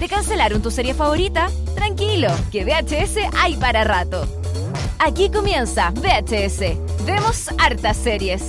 ¿Te 0.00 0.08
cancelaron 0.08 0.62
tu 0.62 0.70
serie 0.70 0.94
favorita? 0.94 1.50
Tranquilo, 1.74 2.28
que 2.50 2.64
VHS 2.64 3.18
hay 3.36 3.54
para 3.56 3.84
rato. 3.84 4.26
Aquí 4.98 5.28
comienza 5.28 5.90
VHS. 5.90 7.04
Vemos 7.04 7.50
hartas 7.58 7.98
series. 7.98 8.48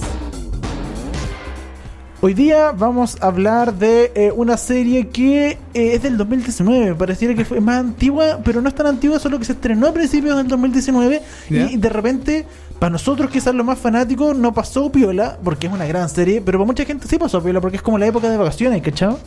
Hoy 2.21 2.35
día 2.35 2.71
vamos 2.71 3.17
a 3.19 3.27
hablar 3.27 3.73
de 3.73 4.13
eh, 4.15 4.31
una 4.33 4.55
serie 4.55 5.09
que 5.09 5.57
eh, 5.73 5.93
es 5.93 6.01
del 6.03 6.15
2019. 6.15 6.95
Pareciera 6.95 7.35
que 7.35 7.43
fue 7.43 7.59
más 7.59 7.81
antigua, 7.81 8.39
pero 8.45 8.61
no 8.61 8.69
es 8.69 8.75
tan 8.75 8.87
antigua, 8.87 9.19
solo 9.19 9.37
que 9.37 9.43
se 9.43 9.51
estrenó 9.51 9.87
a 9.87 9.93
principios 9.93 10.37
del 10.37 10.47
2019. 10.47 11.21
Ya. 11.49 11.69
Y 11.69 11.75
de 11.75 11.89
repente, 11.89 12.45
para 12.79 12.91
nosotros 12.91 13.29
quizás 13.29 13.53
los 13.53 13.65
más 13.65 13.77
fanáticos, 13.77 14.37
no 14.37 14.53
pasó 14.53 14.89
piola, 14.89 15.37
porque 15.43 15.67
es 15.67 15.73
una 15.73 15.85
gran 15.85 16.07
serie, 16.07 16.41
pero 16.41 16.59
para 16.59 16.67
mucha 16.67 16.85
gente 16.85 17.09
sí 17.09 17.17
pasó 17.17 17.43
piola, 17.43 17.59
porque 17.59 17.75
es 17.75 17.83
como 17.83 17.97
la 17.97 18.05
época 18.05 18.29
de 18.29 18.37
vacaciones, 18.37 18.81
¿cachado? 18.81 19.19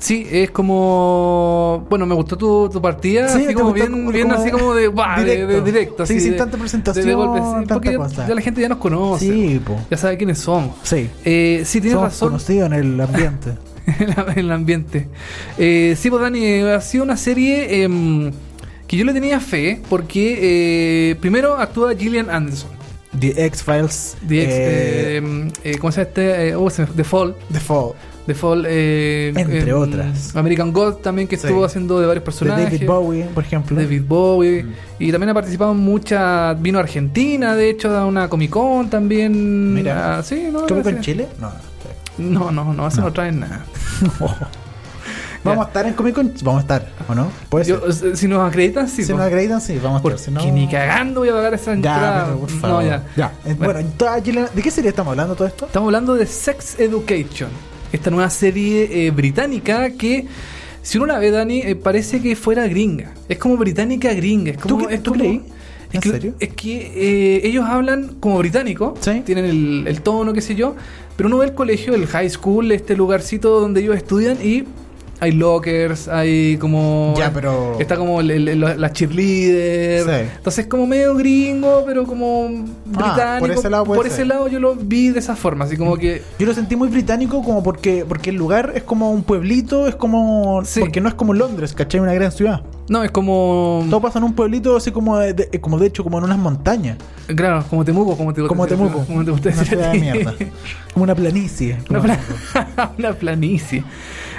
Sí, 0.00 0.26
es 0.30 0.50
como. 0.50 1.86
Bueno, 1.90 2.06
me 2.06 2.14
gustó 2.14 2.36
tu, 2.36 2.68
tu 2.70 2.80
partida. 2.80 3.28
Sí, 3.28 3.38
así 3.38 3.46
¿te 3.48 3.54
como 3.54 3.72
bien, 3.72 3.92
como- 3.92 4.10
bien 4.10 4.28
como 4.30 4.40
así 4.40 4.50
como 4.50 4.74
de. 4.74 4.88
directo. 4.88 5.46
de- 5.46 5.60
directo. 5.60 6.06
Sí, 6.06 6.14
así 6.14 6.20
sin 6.22 6.32
de- 6.32 6.38
tanta 6.38 6.56
presentación, 6.56 7.14
golpe, 7.16 7.38
sí, 7.40 7.44
tanta 7.52 7.74
porque 7.74 7.92
ya, 7.92 7.96
cosa. 7.98 8.26
ya 8.26 8.34
la 8.34 8.40
gente 8.40 8.60
ya 8.62 8.68
nos 8.70 8.78
conoce. 8.78 9.26
Sí, 9.26 9.60
po. 9.64 9.76
Ya 9.90 9.96
sabe 9.98 10.16
quiénes 10.16 10.38
somos. 10.38 10.74
Sí. 10.84 11.08
Eh, 11.24 11.62
sí, 11.66 11.80
tienes 11.82 11.92
Somos 11.98 12.12
razón. 12.12 12.28
conocidos 12.30 12.66
en 12.68 12.72
el 12.72 13.00
ambiente. 13.00 13.50
en 13.86 14.38
el 14.38 14.50
ambiente. 14.50 15.08
Eh, 15.58 15.94
sí, 15.98 16.08
pues 16.08 16.22
Dani, 16.22 16.44
eh, 16.44 16.72
ha 16.72 16.80
sido 16.80 17.04
una 17.04 17.18
serie 17.18 17.82
em, 17.82 18.32
que 18.86 18.96
yo 18.96 19.04
le 19.04 19.12
tenía 19.12 19.38
fe 19.38 19.82
porque 19.90 21.10
eh, 21.10 21.14
primero 21.16 21.56
actúa 21.58 21.94
Gillian 21.94 22.30
Anderson. 22.30 22.70
The 23.18 23.44
X-Files. 23.46 24.16
The 24.26 24.42
ex- 24.44 24.52
eh, 24.54 25.16
em, 25.16 25.50
eh, 25.64 25.76
¿Cómo 25.78 25.90
se 25.92 26.00
llama 26.00 26.08
este? 26.08 26.48
Eh, 26.48 26.54
oh, 26.56 26.70
The 26.70 27.04
Fall. 27.04 27.34
The 27.52 27.60
Fall. 27.60 27.92
The 28.26 28.34
Fall. 28.34 28.64
eh, 28.68 29.32
Entre 29.34 29.68
em, 29.70 29.76
otras. 29.76 30.36
American 30.36 30.72
God 30.72 30.94
también 30.96 31.26
que 31.26 31.36
Sí. 31.36 31.46
estuvo 31.46 31.64
haciendo 31.64 31.98
de 32.00 32.06
varios 32.06 32.22
De 32.22 32.26
personajes. 32.26 32.64
David 32.72 32.86
Bowie, 32.86 33.24
por 33.34 33.44
ejemplo. 33.44 33.76
David 33.76 34.02
Bowie. 34.06 34.66
Y 34.98 35.10
también 35.10 35.30
ha 35.30 35.34
participado 35.34 35.72
en 35.72 35.78
muchas. 35.78 36.60
Vino 36.60 36.78
a 36.78 36.82
Argentina, 36.82 37.54
de 37.56 37.70
hecho, 37.70 37.96
a 37.96 38.06
una 38.06 38.28
Comic 38.28 38.50
Con 38.50 38.88
también. 38.90 39.74
Mira. 39.74 40.18
Ah, 40.18 40.22
sí, 40.22 40.48
no, 40.52 40.66
¿Cómo 40.66 40.82
no, 40.82 40.88
en 40.90 40.96
sí. 40.96 41.02
Chile? 41.02 41.28
No. 41.40 41.50
No, 42.18 42.50
no, 42.50 42.72
no, 42.74 42.86
eso 42.88 42.98
No. 43.00 43.06
no, 43.06 43.12
traen 43.12 43.40
nada. 43.40 43.64
Vamos 45.42 45.64
a 45.64 45.68
estar 45.68 45.86
en 45.86 45.94
Comic 45.94 46.14
Con. 46.14 46.34
Vamos 46.42 46.58
a 46.58 46.60
estar, 46.60 46.88
¿o 47.08 47.14
no? 47.14 47.28
Puede 47.48 47.64
Yo, 47.64 47.90
ser. 47.92 48.10
eh, 48.12 48.16
si 48.16 48.28
nos 48.28 48.46
acreditan, 48.46 48.86
sí. 48.88 49.02
si 49.04 49.12
nos 49.12 49.22
acreditan, 49.22 49.58
sí, 49.62 49.78
vamos 49.82 50.04
a 50.04 50.08
estar. 50.08 50.18
Si 50.18 50.30
no... 50.30 50.44
ni 50.52 50.68
cagando 50.68 51.20
voy 51.20 51.30
a 51.30 51.32
pagar 51.32 51.54
esa 51.54 51.70
Ya, 51.70 51.72
entrada. 51.76 52.24
pero 52.26 52.38
por 52.40 52.50
favor. 52.50 52.84
No, 52.84 53.02
ya. 53.16 53.32
Eh, 53.46 53.54
Bueno, 53.54 53.80
Gillian- 54.22 54.50
¿de 54.52 54.62
qué 54.62 54.70
serie 54.70 54.90
estamos 54.90 55.12
hablando 55.12 55.34
todo 55.34 55.48
esto? 55.48 55.64
Estamos 55.64 55.86
hablando 55.88 56.14
de 56.14 56.26
Sex 56.26 56.78
Education. 56.78 57.48
Esta 57.92 58.10
nueva 58.10 58.30
serie 58.30 59.06
eh, 59.06 59.10
británica 59.10 59.90
que, 59.90 60.26
si 60.82 60.98
uno 60.98 61.06
la 61.06 61.18
ve, 61.18 61.30
Dani, 61.30 61.60
eh, 61.60 61.74
parece 61.76 62.20
que 62.22 62.36
fuera 62.36 62.66
gringa. 62.68 63.12
Es 63.28 63.38
como 63.38 63.56
británica 63.56 64.12
gringa. 64.14 64.52
Es 64.52 64.58
como, 64.58 64.78
¿Tú 64.78 64.86
qué- 64.86 64.94
es 64.94 65.02
tú 65.02 65.10
como- 65.12 65.24
creí? 65.24 65.40
Es 65.88 65.94
¿En 65.96 66.00
que, 66.02 66.08
serio? 66.10 66.34
Es 66.38 66.48
que 66.54 66.76
eh, 66.94 67.40
ellos 67.48 67.64
hablan 67.66 68.14
como 68.20 68.38
británico, 68.38 68.94
Sí. 69.00 69.22
tienen 69.26 69.44
el, 69.44 69.84
el 69.88 70.02
tono, 70.02 70.32
qué 70.32 70.40
sé 70.40 70.54
yo, 70.54 70.76
pero 71.16 71.26
uno 71.28 71.38
ve 71.38 71.46
el 71.46 71.54
colegio, 71.54 71.94
el 71.94 72.06
high 72.06 72.30
school, 72.30 72.70
este 72.70 72.94
lugarcito 72.96 73.58
donde 73.60 73.80
ellos 73.80 73.96
estudian 73.96 74.38
y 74.40 74.64
hay 75.20 75.32
lockers, 75.32 76.08
hay 76.08 76.56
como... 76.56 77.14
Ya, 77.16 77.32
pero- 77.32 77.78
Está 77.78 77.96
como 77.96 78.20
el- 78.20 78.30
el- 78.30 78.60
la 78.60 78.74
la 78.74 78.92
cheerleader. 78.92 80.04
Sí. 80.04 80.30
Entonces 80.36 80.66
como 80.66 80.86
medio 80.86 81.14
gringo, 81.14 81.84
pero 81.86 82.04
como 82.06 82.48
británico. 82.84 83.20
Ah, 83.20 83.36
por 83.38 83.50
ese 83.50 83.70
lado 83.70 83.84
puede 83.84 83.98
Por 83.98 84.06
ser. 84.06 84.14
ese 84.14 84.24
lado 84.24 84.48
yo 84.48 84.58
lo 84.60 84.74
vi 84.74 85.10
de 85.10 85.18
esa 85.18 85.36
forma, 85.36 85.64
así 85.66 85.76
como 85.76 85.96
que... 85.96 86.22
Yo 86.38 86.46
lo 86.46 86.54
sentí 86.54 86.76
muy 86.76 86.88
británico 86.88 87.42
como 87.42 87.62
porque 87.62 88.04
porque 88.08 88.30
el 88.30 88.36
lugar 88.36 88.72
es 88.74 88.82
como 88.82 89.10
un 89.10 89.22
pueblito, 89.22 89.86
es 89.86 89.94
como... 89.94 90.62
Sí. 90.64 90.80
Porque 90.80 91.00
no 91.00 91.08
es 91.08 91.14
como 91.14 91.34
Londres, 91.34 91.72
¿cachai? 91.74 92.00
Una 92.00 92.14
gran 92.14 92.32
ciudad. 92.32 92.62
No, 92.90 93.04
es 93.04 93.12
como... 93.12 93.86
Todo 93.88 94.00
pasa 94.00 94.18
en 94.18 94.24
un 94.24 94.34
pueblito 94.34 94.74
así 94.76 94.90
como 94.90 95.16
de, 95.16 95.32
de- 95.32 95.60
como 95.60 95.78
de 95.78 95.86
hecho 95.86 96.02
como 96.02 96.18
en 96.18 96.24
unas 96.24 96.38
montañas. 96.38 96.98
Claro, 97.36 97.64
como 97.70 97.84
Temuco, 97.84 98.16
como 98.16 98.34
te 98.34 98.42
Como 98.46 98.66
Temuco. 98.66 99.04
Como 99.06 99.24
te 99.24 99.30
gusta 99.30 99.48
una 99.50 99.58
decir 99.60 99.78
a 99.78 99.92
ciudad 99.92 99.92
de 99.92 99.98
ti. 99.98 100.04
mierda. 100.04 100.34
Como 100.92 101.04
una 101.04 101.14
planicie. 101.14 101.78
Una, 101.88 102.02
pla- 102.02 102.18
una 102.98 103.12
planicie. 103.12 103.84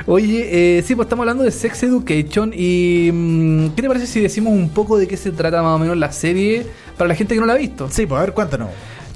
Oye, 0.06 0.78
eh, 0.79 0.81
sí, 0.84 0.95
pues 0.95 1.06
estamos 1.06 1.23
hablando 1.23 1.44
de 1.45 1.51
Sex 1.51 1.84
Education 1.84 2.51
y 2.53 3.09
mm, 3.13 3.69
¿qué 3.69 3.84
te 3.84 3.88
parece 3.88 4.06
si 4.06 4.19
decimos 4.19 4.51
un 4.51 4.67
poco 4.69 4.97
de 4.97 5.07
qué 5.07 5.16
se 5.16 5.31
trata 5.31 5.61
más 5.63 5.75
o 5.75 5.79
menos 5.79 5.95
la 5.95 6.11
serie 6.11 6.66
para 6.97 7.07
la 7.07 7.16
gente 7.16 7.34
que 7.35 7.40
no 7.40 7.45
la 7.47 7.53
ha 7.53 7.57
visto? 7.57 7.88
Sí, 7.90 8.06
pues 8.06 8.19
a 8.19 8.25
ver, 8.25 8.34
cuéntanos. 8.34 8.67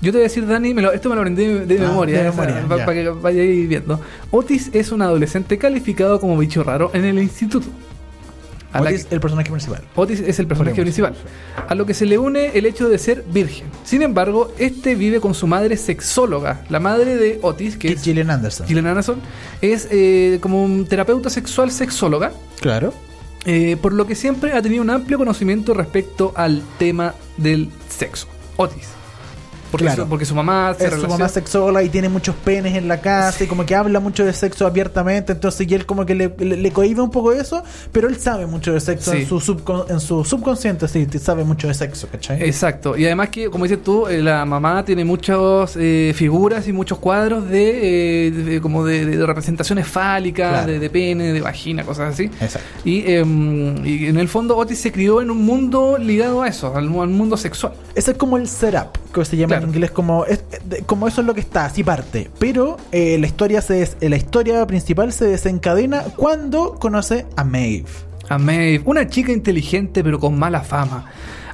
Yo 0.02 0.12
te 0.14 0.18
voy 0.18 0.22
a 0.22 0.30
decir, 0.30 0.48
Dani, 0.48 0.74
me 0.74 0.82
lo- 0.82 0.94
esto 0.94 1.10
me 1.10 1.16
lo 1.16 1.22
aprendí 1.22 1.46
de, 1.46 1.66
de 1.66 1.78
Ah, 1.80 1.90
memoria, 1.90 2.18
de 2.24 2.30
memoria, 2.30 2.66
pa- 2.70 2.78
ya. 2.78 2.86
para 2.86 2.94
que 3.04 3.10
vayáis 3.10 3.68
viendo. 3.68 4.00
Otis 4.32 4.70
es 4.74 4.94
un 4.94 5.02
adolescente 5.02 5.58
calificado 5.58 6.22
como 6.22 6.38
bicho 6.38 6.64
raro 6.64 6.92
en 6.94 7.04
el 7.04 7.20
instituto. 7.20 7.68
A 8.78 8.82
Otis, 8.82 9.06
que- 9.06 9.16
el 9.16 9.22
personaje 9.22 9.50
principal. 9.50 9.82
Otis 9.96 10.20
es 10.20 10.40
el 10.40 10.48
personaje 10.48 10.82
principal, 10.82 11.14
a 11.68 11.76
lo 11.76 11.86
que 11.86 11.94
se 11.94 12.06
le 12.06 12.18
une 12.18 12.52
el 12.58 12.66
hecho 12.66 12.90
de 12.90 12.98
ser 12.98 13.24
virgen. 13.32 13.68
Sin 13.84 14.02
embargo, 14.02 14.52
este 14.58 14.96
vive 14.96 15.20
con 15.22 15.34
su 15.34 15.48
madre 15.48 15.78
sexóloga. 15.78 16.64
La 16.70 16.80
madre 16.80 17.16
de 17.18 17.40
Otis, 17.42 17.78
que 17.78 17.88
Que 17.90 17.94
es 17.94 18.04
Gillian 18.04 18.30
Anderson. 18.30 18.68
Gillian 18.68 18.88
Anderson, 18.88 19.20
es 19.62 19.88
eh, 19.92 20.40
como 20.42 20.64
un 20.64 20.86
terapeuta 20.86 21.30
sexual 21.30 21.72
sexóloga, 21.72 22.32
Claro. 22.62 22.94
eh, 23.46 23.78
por 23.82 23.94
lo 23.94 24.06
que 24.08 24.16
siempre 24.16 24.54
ha 24.54 24.62
tenido 24.62 24.82
un 24.84 24.90
amplio 24.90 25.18
conocimiento 25.18 25.74
respecto 25.74 26.34
al 26.36 26.62
tema 26.78 27.14
del 27.38 27.70
sexo. 27.90 28.28
Otis. 28.58 28.88
Porque, 29.72 29.86
Claro. 29.86 30.04
su, 30.04 30.10
porque 30.10 30.26
su 30.26 30.36
mamá 30.36 30.74
se 30.78 30.88
Es 30.88 30.94
su 30.94 31.08
mamá 31.08 31.28
sexóloga 31.28 31.84
y 31.84 31.90
tiene 31.90 32.08
muchos 32.10 32.36
penes 32.36 32.76
en 32.76 32.88
la 32.88 33.02
casa 33.02 33.44
y 33.44 33.48
como 33.48 33.66
que 33.66 33.76
habla 33.76 34.00
mucho 34.00 34.24
de 34.24 34.32
sexo 34.34 34.66
abiertamente, 34.66 35.34
entonces 35.34 35.68
y 35.70 35.74
él 35.74 35.86
como 35.86 36.06
que 36.06 36.16
le, 36.16 36.34
le, 36.38 36.56
le 36.58 36.72
cohíbe 36.72 37.02
un 37.02 37.12
poco 37.12 37.32
eso, 37.34 37.64
pero 37.92 38.08
él 38.08 38.18
sabe 38.18 38.46
mucho 38.46 38.72
de 38.74 38.80
sexo 38.80 39.12
Sí. 39.12 39.18
en, 39.20 39.28
su 39.28 39.40
subcon- 39.40 39.90
en 39.90 40.00
su 40.00 40.24
subconsciente, 40.24 40.88
sí, 40.88 41.08
sabe 41.20 41.44
mucho 41.44 41.68
de 41.68 41.74
sexo, 41.74 42.08
¿cachai? 42.12 42.42
Exacto, 42.44 42.96
y 42.98 43.06
además 43.06 43.30
que, 43.30 43.50
como 43.50 43.66
dices 43.66 43.84
tú, 43.84 44.08
eh, 44.08 44.22
la 44.22 44.46
mamá 44.46 44.86
tiene 44.86 45.04
muchas 45.04 45.76
eh, 45.78 46.14
figuras 46.16 46.68
y 46.68 46.74
muchos 46.74 47.00
cuadros 47.00 47.50
de, 47.50 48.28
eh, 48.28 48.32
de- 48.32 48.62
como 48.62 48.86
de, 48.86 49.06
de 49.06 49.26
representaciones 49.26 49.88
fálicas, 49.88 50.50
Claro. 50.52 50.72
de, 50.72 50.80
de 50.80 50.90
pene, 50.90 51.34
de 51.34 51.42
vagina, 51.42 51.84
cosas 51.84 52.14
así. 52.14 52.26
Exacto. 52.40 52.68
Y, 52.86 53.04
em, 53.12 53.86
y 53.86 54.08
en 54.08 54.18
el 54.18 54.28
fondo 54.28 54.56
Otis 54.58 54.80
se 54.80 54.92
crió 54.92 55.22
en 55.22 55.32
un 55.32 55.44
mundo 55.46 55.98
ligado 55.98 56.42
a 56.44 56.48
eso, 56.48 56.76
al, 56.76 56.86
al 56.86 57.10
mundo 57.10 57.36
sexual. 57.38 57.74
Ese 57.96 58.12
es 58.12 58.18
como 58.18 58.38
el 58.38 58.48
setup, 58.48 58.98
que 59.14 59.26
se 59.26 59.38
llama 59.38 59.48
Claro. 59.55 59.55
En 59.58 59.70
inglés 59.70 59.92
como 59.92 60.26
es, 60.26 60.44
como 60.86 61.08
eso 61.08 61.22
es 61.22 61.28
lo 61.28 61.34
que 61.34 61.42
está, 61.42 61.66
así 61.66 61.84
parte. 61.84 62.30
Pero 62.40 62.78
eh, 62.92 63.18
la 63.20 63.28
historia 63.28 63.62
se 63.62 63.74
des- 63.76 63.98
la 64.02 64.16
historia 64.16 64.66
principal 64.68 65.12
se 65.14 65.26
desencadena 65.26 66.04
cuando 66.16 66.76
conoce 66.76 67.26
a 67.36 67.44
Maeve. 67.44 67.86
A 68.30 68.38
Maeve, 68.38 68.82
una 68.86 69.08
chica 69.08 69.32
inteligente 69.32 70.04
pero 70.04 70.20
con 70.20 70.38
mala 70.38 70.62
fama. 70.62 71.06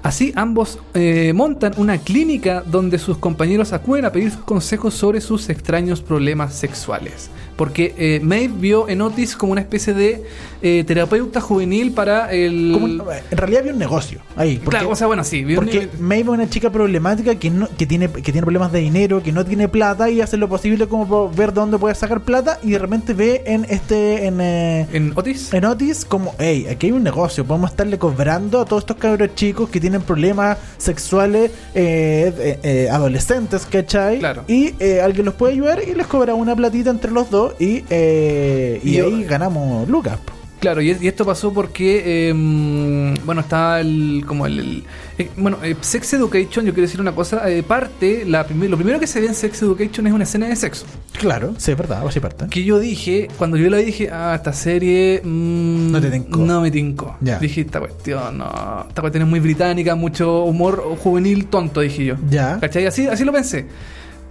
Así 0.03 0.34
ambos 0.35 0.79
eh, 0.95 1.31
montan 1.35 1.73
una 1.78 2.00
clínica 2.00 2.63
donde 2.66 2.97
sus 2.97 3.17
compañeros 3.19 3.72
acuden 3.72 4.06
a 4.06 4.11
pedir 4.11 4.31
consejos 4.45 4.95
sobre 4.95 5.22
sus 5.22 5.47
extraños 5.50 6.01
problemas 6.01 6.56
sexuales. 6.56 7.29
Porque 7.61 7.94
eh, 7.95 8.19
Maeve 8.23 8.53
vio 8.57 8.89
en 8.89 9.01
Otis 9.03 9.35
como 9.35 9.51
una 9.51 9.61
especie 9.61 9.94
de 9.94 10.23
eh, 10.63 10.83
terapeuta 10.88 11.39
juvenil 11.41 11.91
para 11.91 12.31
el... 12.31 12.72
Como 12.73 12.85
un- 12.85 13.03
en 13.29 13.38
realidad 13.38 13.59
había 13.61 13.73
un 13.73 13.77
negocio 13.77 14.19
ahí. 14.35 14.55
porque- 14.57 14.77
Claro, 14.79 14.89
o 14.89 14.95
sea, 14.95 15.05
bueno, 15.05 15.23
sí. 15.23 15.44
vio 15.44 15.59
un 15.59 15.66
Porque 15.66 15.81
nivel- 15.81 15.99
Maeve 15.99 16.23
es 16.23 16.27
una 16.29 16.49
chica 16.49 16.72
problemática 16.72 17.35
que, 17.35 17.51
no, 17.51 17.67
que, 17.77 17.85
tiene, 17.85 18.09
que 18.09 18.23
tiene 18.31 18.41
problemas 18.41 18.72
de 18.72 18.79
dinero, 18.79 19.22
que 19.22 19.31
no 19.31 19.45
tiene 19.45 19.67
plata 19.67 20.09
y 20.09 20.22
hace 20.22 20.38
lo 20.38 20.49
posible 20.49 20.88
como 20.88 21.07
por 21.07 21.35
ver 21.35 21.53
dónde 21.53 21.77
puede 21.77 21.94
sacar 21.94 22.22
plata 22.22 22.57
y 22.63 22.72
de 22.72 22.79
repente 22.79 23.13
ve 23.13 23.44
en 23.45 23.66
este 23.69 24.25
en, 24.25 24.41
eh, 24.41 24.88
En 24.91 25.13
Otis. 25.16 25.53
en 25.53 25.66
Otis 25.66 26.03
como, 26.03 26.33
hey, 26.39 26.66
aquí 26.67 26.88
hay 26.88 26.93
un 26.93 27.03
negocio, 27.03 27.45
podemos 27.45 27.69
estarle 27.69 27.99
cobrando 27.99 28.59
a 28.59 28.66
todos 28.66 28.81
estos 28.81 28.97
cabros 28.97 29.35
chicos 29.35 29.69
que 29.69 29.79
tienen 29.79 30.01
problemas 30.01 30.57
sexuales 30.79 31.51
eh, 31.75 32.33
eh, 32.39 32.59
eh, 32.63 32.89
adolescentes, 32.89 33.67
¿cachai? 33.69 34.17
Claro. 34.19 34.43
Y 34.47 34.73
eh, 34.79 34.99
alguien 35.01 35.25
los 35.25 35.35
puede 35.35 35.53
ayudar 35.53 35.79
y 35.88 35.93
les 35.93 36.07
cobra 36.07 36.33
una 36.33 36.55
platita 36.55 36.89
entre 36.89 37.11
los 37.11 37.29
dos 37.29 37.50
y, 37.59 37.84
eh, 37.89 38.79
y 38.84 38.89
Y 38.89 38.94
yo- 38.97 39.06
ahí 39.07 39.23
ganamos 39.23 39.88
lucas. 39.89 40.17
Claro, 40.59 40.79
y, 40.79 40.95
y 41.01 41.07
esto 41.07 41.25
pasó 41.25 41.51
porque, 41.51 42.29
em, 42.29 43.16
bueno, 43.26 43.41
está 43.41 43.79
el, 43.79 44.23
como 44.28 44.46
el, 44.46 44.59
el- 44.59 44.84
eh, 45.17 45.28
bueno, 45.35 45.58
eh, 45.64 45.76
Sex 45.81 46.14
Education, 46.14 46.64
yo 46.66 46.72
quiero 46.72 46.84
decir 46.85 47.02
una 47.02 47.14
cosa, 47.14 47.49
eh, 47.49 47.64
parte, 47.64 48.26
la 48.28 48.46
prim- 48.46 48.70
lo 48.70 48.78
primero 48.78 48.99
que 48.99 49.08
se 49.08 49.20
ve 49.20 49.26
en 49.26 49.34
Sex 49.34 49.59
Education 49.64 50.05
es 50.05 50.14
una 50.14 50.23
escena 50.23 50.47
de 50.47 50.55
sexo. 50.55 50.85
Claro, 51.17 51.55
sí, 51.58 51.72
es 51.72 51.78
verdad, 51.78 52.05
así 52.08 52.20
parte. 52.20 52.46
Que 52.47 52.64
yo 52.64 52.78
dije, 52.78 53.28
cuando 53.40 53.58
yo 53.58 53.72
la 53.72 53.78
vi, 53.78 53.85
dije, 53.85 54.09
ah, 54.11 54.34
esta 54.35 54.53
serie. 54.53 55.22
mm, 55.23 55.91
No 55.93 55.99
te 55.99 56.11
tincó. 56.11 56.37
No 56.41 56.61
me 56.61 56.70
tincó. 56.70 57.16
Dije, 57.20 57.61
esta 57.61 57.79
cuestión, 57.79 58.37
no. 58.37 58.85
Esta 58.87 59.02
cuestión 59.02 59.23
es 59.23 59.29
muy 59.29 59.40
británica, 59.40 59.96
mucho 59.96 60.43
humor 60.43 60.84
juvenil 60.99 61.47
tonto, 61.47 61.81
dije 61.81 62.05
yo. 62.05 62.16
Ya. 62.29 62.59
¿Cachai? 62.61 62.85
Así, 62.85 63.08
así 63.08 63.23
lo 63.26 63.34
pensé. 63.34 63.66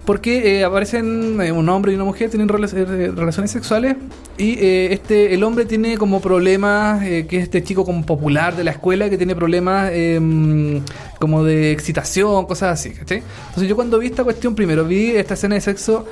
Porque 0.05 0.59
eh, 0.59 0.63
aparecen 0.63 1.39
eh, 1.41 1.51
un 1.51 1.69
hombre 1.69 1.91
y 1.91 1.95
una 1.95 2.05
mujer, 2.05 2.29
tienen 2.29 2.49
eh, 2.49 3.11
relaciones 3.15 3.51
sexuales. 3.51 3.95
Y 4.37 4.53
eh, 4.53 4.93
este 4.93 5.35
el 5.35 5.43
hombre 5.43 5.65
tiene 5.65 5.97
como 5.97 6.21
problemas, 6.21 7.03
eh, 7.03 7.27
que 7.27 7.37
es 7.37 7.43
este 7.43 7.63
chico 7.63 7.85
como 7.85 8.03
popular 8.05 8.55
de 8.55 8.63
la 8.63 8.71
escuela, 8.71 9.09
que 9.09 9.17
tiene 9.17 9.35
problemas 9.35 9.91
eh, 9.93 10.81
como 11.19 11.43
de 11.43 11.71
excitación, 11.71 12.45
cosas 12.47 12.79
así. 12.79 12.93
Entonces 12.97 13.67
yo 13.67 13.75
cuando 13.75 13.99
vi 13.99 14.07
esta 14.07 14.23
cuestión, 14.23 14.55
primero 14.55 14.85
vi 14.85 15.11
esta 15.11 15.35
escena 15.35 15.55
de 15.55 15.61
sexo 15.61 16.07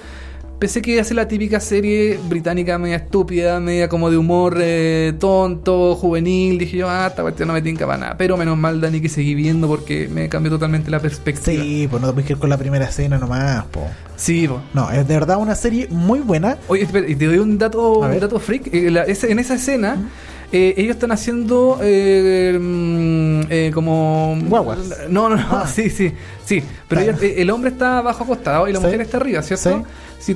Pensé 0.59 0.81
que 0.81 0.91
iba 0.91 1.01
a 1.01 1.05
ser 1.05 1.15
la 1.15 1.25
típica 1.29 1.61
serie 1.61 2.19
británica 2.27 2.77
media 2.77 2.97
estúpida, 2.97 3.61
media 3.61 3.87
como 3.87 4.11
de 4.11 4.17
humor 4.17 4.57
eh, 4.59 5.13
tonto, 5.17 5.95
juvenil. 5.95 6.57
Dije 6.59 6.75
yo, 6.75 6.89
ah, 6.89 7.07
esta 7.07 7.21
cuestión 7.21 7.47
no 7.47 7.53
me 7.53 7.61
tinca 7.61 7.85
para 7.85 7.97
nada. 7.97 8.17
Pero 8.17 8.35
menos 8.35 8.57
mal, 8.57 8.81
Dani, 8.81 8.99
que 8.99 9.07
seguí 9.07 9.35
viendo 9.35 9.69
porque 9.69 10.09
me 10.09 10.27
cambió 10.27 10.51
totalmente 10.51 10.91
la 10.91 10.99
perspectiva. 10.99 11.63
Sí, 11.63 11.87
pues 11.89 12.01
no 12.01 12.09
te 12.09 12.13
puedes 12.13 12.29
ir 12.29 12.37
con 12.37 12.49
la 12.49 12.57
primera 12.57 12.83
escena 12.85 13.17
nomás, 13.17 13.63
po. 13.71 13.87
Sí, 14.17 14.49
po. 14.49 14.59
No, 14.73 14.91
es 14.91 15.07
de 15.07 15.13
verdad 15.13 15.37
una 15.37 15.55
serie 15.55 15.87
muy 15.91 16.19
buena. 16.19 16.57
Oye, 16.67 16.83
espera, 16.83 17.07
y 17.07 17.15
te 17.15 17.25
doy 17.27 17.37
un 17.37 17.57
dato, 17.57 17.99
un 17.99 18.19
dato 18.19 18.37
freak. 18.37 18.67
Eh, 18.73 18.91
la- 18.91 19.05
en 19.05 19.39
esa 19.39 19.53
escena, 19.55 20.09
eh, 20.51 20.73
ellos 20.77 20.95
están 20.95 21.11
haciendo 21.11 21.79
eh, 21.81 22.57
mm, 22.59 23.41
eh, 23.49 23.71
como. 23.73 24.37
Guaguas. 24.47 24.79
No, 25.09 25.29
no, 25.29 25.35
no. 25.35 25.45
Ah. 25.49 25.67
Sí, 25.73 25.89
sí. 25.89 26.11
Sí. 26.45 26.63
Pero 26.87 27.01
Claro. 27.03 27.17
ella- 27.19 27.27
eh, 27.27 27.41
el 27.41 27.49
hombre 27.51 27.69
está 27.71 27.99
abajo 27.99 28.23
acostado 28.23 28.67
y 28.67 28.73
la 28.73 28.79
Sí. 28.79 28.85
mujer 28.85 29.01
está 29.01 29.17
arriba, 29.17 29.41
¿cierto? 29.41 29.83
Si 30.19 30.35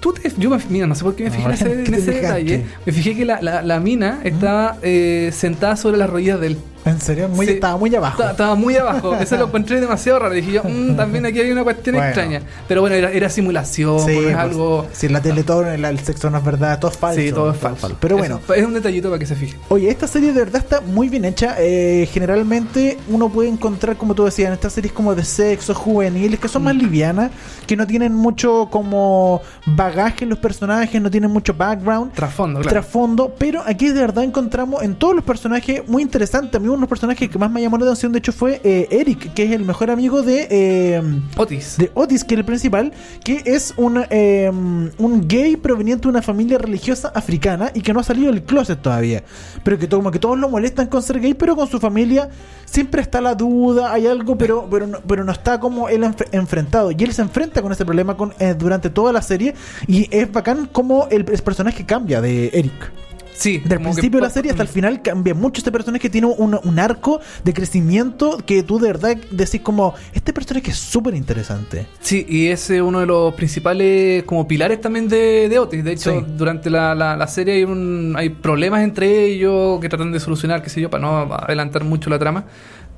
tú 0.00 0.12
te. 0.12 0.30
Yo 0.36 0.50
me, 0.50 0.58
mira, 0.68 0.86
no 0.86 0.94
sé 0.94 1.02
por 1.04 1.14
qué 1.16 1.24
me 1.24 1.30
fijé 1.30 1.44
en 1.46 1.50
ese, 1.94 2.10
detalle. 2.12 2.64
Me 2.84 2.92
fijé 2.92 3.16
que 3.16 3.24
la, 3.24 3.40
la, 3.40 3.62
la 3.62 3.80
mina 3.80 4.20
estaba 4.24 4.76
eh, 4.82 5.30
sentada 5.32 5.76
sobre 5.76 5.96
las 5.96 6.10
rodillas 6.10 6.40
de 6.40 6.46
él. 6.48 6.58
En 6.84 7.00
serio, 7.00 7.28
muy, 7.28 7.46
Sí. 7.46 7.52
estaba 7.52 7.76
muy 7.78 7.94
abajo. 7.94 8.14
Estaba, 8.16 8.30
estaba 8.32 8.54
muy 8.54 8.76
abajo. 8.76 9.14
Eso 9.20 9.36
lo 9.36 9.46
encontré 9.46 9.80
demasiado 9.80 10.18
raro. 10.18 10.34
Dije 10.34 10.52
yo, 10.52 10.62
"Mm, 10.64 10.96
también 10.96 11.24
aquí 11.26 11.40
hay 11.40 11.50
una 11.50 11.64
cuestión 11.64 11.94
Bueno. 11.96 12.08
extraña. 12.08 12.42
Pero 12.68 12.80
bueno, 12.82 12.96
era, 12.96 13.10
era 13.10 13.28
simulación, 13.30 13.98
Sí, 14.00 14.04
pues, 14.06 14.18
pues, 14.24 14.36
algo. 14.36 14.86
Si 14.92 15.08
la 15.08 15.20
tele 15.22 15.42
todo, 15.44 15.66
el, 15.66 15.84
el 15.84 15.98
sexo 16.00 16.28
no 16.30 16.38
es 16.38 16.44
verdad, 16.44 16.78
todo 16.78 16.90
es 16.90 16.96
falso. 16.98 17.20
Sí, 17.20 17.32
todo 17.32 17.50
es 17.52 17.56
falso. 17.58 17.96
Pero 18.00 18.18
bueno, 18.18 18.40
es 18.54 18.64
un 18.66 18.74
detallito 18.74 19.08
para 19.08 19.18
que 19.18 19.26
se 19.26 19.34
fijen. 19.34 19.58
Oye, 19.68 19.88
esta 19.88 20.06
serie 20.06 20.32
de 20.32 20.40
verdad 20.40 20.60
está 20.62 20.80
muy 20.82 21.08
bien 21.08 21.24
hecha. 21.24 21.56
Eh, 21.58 22.08
generalmente 22.12 22.98
uno 23.08 23.28
puede 23.30 23.48
encontrar, 23.48 23.96
como 23.96 24.14
tú 24.14 24.24
decías, 24.24 24.48
en 24.48 24.54
estas 24.54 24.72
series 24.72 24.92
como 24.92 25.14
de 25.14 25.24
sexo, 25.24 25.74
juveniles, 25.74 26.38
que 26.38 26.48
son 26.48 26.62
Mm. 26.62 26.64
más 26.66 26.74
livianas, 26.76 27.30
que 27.66 27.76
no 27.76 27.86
tienen 27.86 28.14
mucho 28.14 28.68
como 28.70 29.40
bagaje 29.66 30.24
en 30.24 30.30
los 30.30 30.38
personajes, 30.38 31.00
no 31.00 31.10
tienen 31.10 31.30
mucho 31.30 31.54
background. 31.54 32.12
Trasfondo, 32.12 32.60
claro. 32.60 32.70
Trasfondo, 32.70 33.34
pero 33.38 33.62
aquí 33.64 33.88
de 33.88 34.00
verdad 34.00 34.24
encontramos 34.24 34.82
en 34.82 34.94
todos 34.96 35.14
los 35.14 35.24
personajes 35.24 35.86
muy 35.88 36.02
interesantes. 36.02 36.54
A 36.54 36.58
mí 36.60 36.68
uno 36.74 36.80
de 36.80 36.82
los 36.82 36.88
personajes 36.88 37.28
que 37.28 37.38
más 37.38 37.50
me 37.50 37.60
llamó 37.62 37.78
la 37.78 37.84
atención, 37.86 38.12
de 38.12 38.18
hecho, 38.18 38.32
fue 38.32 38.60
eh, 38.64 38.88
Eric, 38.90 39.32
que 39.34 39.44
es 39.44 39.52
el 39.52 39.64
mejor 39.64 39.90
amigo 39.90 40.22
de, 40.22 40.46
eh, 40.50 41.02
Otis. 41.36 41.76
de 41.78 41.90
Otis, 41.94 42.24
que 42.24 42.34
es 42.34 42.38
el 42.40 42.44
principal, 42.44 42.92
que 43.24 43.42
es 43.46 43.74
un, 43.76 44.04
eh, 44.10 44.50
un 44.98 45.28
gay 45.28 45.56
proveniente 45.56 46.02
de 46.02 46.08
una 46.08 46.22
familia 46.22 46.58
religiosa 46.58 47.12
africana 47.14 47.70
y 47.74 47.80
que 47.80 47.92
no 47.92 48.00
ha 48.00 48.04
salido 48.04 48.32
del 48.32 48.42
closet 48.42 48.80
todavía. 48.80 49.22
Pero 49.62 49.78
que 49.78 49.88
como 49.88 50.10
que 50.10 50.18
todos 50.18 50.38
lo 50.38 50.48
molestan 50.48 50.86
con 50.88 51.02
ser 51.02 51.20
gay, 51.20 51.34
pero 51.34 51.56
con 51.56 51.68
su 51.68 51.78
familia 51.80 52.28
siempre 52.64 53.00
está 53.02 53.20
la 53.20 53.34
duda, 53.34 53.92
hay 53.92 54.06
algo, 54.06 54.36
pero, 54.36 54.66
pero, 54.70 54.86
no, 54.86 54.98
pero 55.06 55.24
no 55.24 55.32
está 55.32 55.60
como 55.60 55.88
él 55.88 56.02
enf- 56.02 56.26
enfrentado. 56.32 56.90
Y 56.90 56.96
él 57.04 57.12
se 57.12 57.22
enfrenta 57.22 57.62
con 57.62 57.72
ese 57.72 57.84
problema 57.84 58.16
con, 58.16 58.32
durante 58.58 58.90
toda 58.90 59.12
la 59.12 59.22
serie 59.22 59.54
y 59.86 60.08
es 60.10 60.30
bacán 60.32 60.66
como 60.66 61.06
el, 61.10 61.24
el 61.30 61.42
personaje 61.42 61.86
cambia 61.86 62.20
de 62.20 62.48
Eric. 62.52 62.92
Sí. 63.34 63.58
Del 63.58 63.78
que 63.78 63.84
principio 63.84 64.20
de 64.20 64.26
la 64.26 64.30
serie 64.30 64.50
hasta 64.52 64.62
el 64.62 64.68
final 64.68 65.02
cambia 65.02 65.34
mucho 65.34 65.58
este 65.60 65.70
personaje 65.72 66.00
que 66.00 66.10
tiene 66.10 66.28
un, 66.28 66.58
un 66.62 66.78
arco 66.78 67.20
de 67.44 67.52
crecimiento 67.52 68.38
que 68.46 68.62
tú 68.62 68.78
de 68.78 68.86
verdad 68.86 69.16
decís 69.30 69.60
como, 69.60 69.94
este 70.12 70.32
personaje 70.32 70.70
es 70.70 70.76
súper 70.78 71.14
interesante. 71.14 71.86
Sí, 72.00 72.24
y 72.28 72.46
es 72.46 72.70
eh, 72.70 72.80
uno 72.80 73.00
de 73.00 73.06
los 73.06 73.34
principales 73.34 74.22
como 74.24 74.46
pilares 74.48 74.80
también 74.80 75.08
de, 75.08 75.48
de 75.48 75.58
Otis. 75.58 75.84
De 75.84 75.92
hecho, 75.92 76.12
Sí. 76.20 76.24
durante 76.36 76.70
la, 76.70 76.94
la, 76.94 77.16
la 77.16 77.26
serie 77.26 77.54
hay, 77.54 77.64
un, 77.64 78.14
hay 78.16 78.28
problemas 78.30 78.82
entre 78.82 79.24
ellos 79.26 79.80
que 79.80 79.88
tratan 79.88 80.12
de 80.12 80.20
solucionar, 80.20 80.62
qué 80.62 80.70
sé 80.70 80.80
yo, 80.80 80.88
para 80.90 81.02
no 81.02 81.34
adelantar 81.34 81.82
mucho 81.84 82.08
la 82.10 82.18
trama. 82.18 82.44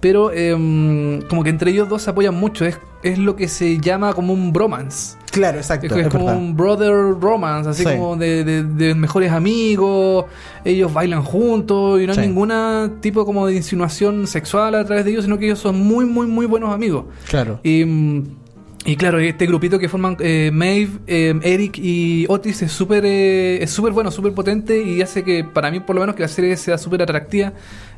Pero 0.01 0.31
em, 0.33 1.23
como 1.23 1.43
que 1.43 1.51
entre 1.51 1.71
ellos 1.71 1.89
dos 1.89 2.03
se 2.03 2.11
apoyan 2.11 2.35
mucho. 2.35 2.65
Es, 2.65 2.79
es 3.03 3.19
lo 3.19 3.35
que 3.37 3.49
se 3.49 3.79
llama 3.79 4.13
como 4.13 4.33
un 4.33 4.53
bromance. 4.53 5.17
Claro, 5.33 5.59
exacto. 5.59 5.87
Es, 5.87 5.93
es 5.93 5.99
es 6.07 6.09
como 6.13 6.27
verdad. 6.27 6.41
un 6.41 6.57
brother 6.57 6.93
romance, 7.21 7.71
así 7.71 7.85
Sí. 7.85 7.91
como 7.97 8.17
de, 8.17 8.43
de- 8.45 8.63
de 8.65 8.95
mejores 8.95 9.33
amigos, 9.33 10.25
ellos 10.65 10.93
bailan 10.93 11.23
juntos 11.23 12.01
y 12.01 12.07
no 12.07 12.15
Sí. 12.15 12.21
hay 12.21 12.29
ningún 12.29 12.53
tipo 13.01 13.25
como 13.25 13.47
de 13.47 13.55
insinuación 13.57 14.27
sexual 14.27 14.75
a 14.75 14.85
través 14.85 15.05
de 15.05 15.11
ellos, 15.13 15.25
sino 15.25 15.39
que 15.39 15.47
ellos 15.47 15.59
son 15.59 15.79
muy, 15.81 16.05
muy, 16.05 16.27
muy 16.27 16.47
buenos 16.47 16.73
amigos. 16.73 17.05
Claro. 17.29 17.61
Y, 17.63 17.85
y 18.89 18.97
claro, 18.97 19.19
este 19.19 19.47
grupito 19.47 19.79
que 19.79 19.89
forman 19.89 20.17
eh, 20.21 20.51
Maeve, 20.53 20.91
eh, 21.07 21.35
Eric 21.43 21.77
y 21.79 22.25
Otis 22.29 22.63
es 22.63 22.73
súper 22.73 23.05
eh, 23.05 23.63
es 23.63 23.71
súper 23.71 23.93
bueno, 23.93 24.11
súper 24.13 24.33
potente 24.33 24.81
y 24.81 25.03
hace 25.03 25.23
que 25.25 25.43
para 25.45 25.71
mí 25.73 25.81
por 25.81 25.97
lo 25.97 26.01
menos 26.01 26.15
que 26.17 26.23
la 26.23 26.29
serie 26.29 26.57
sea 26.57 26.79
súper 26.79 27.03
atractiva. 27.03 27.53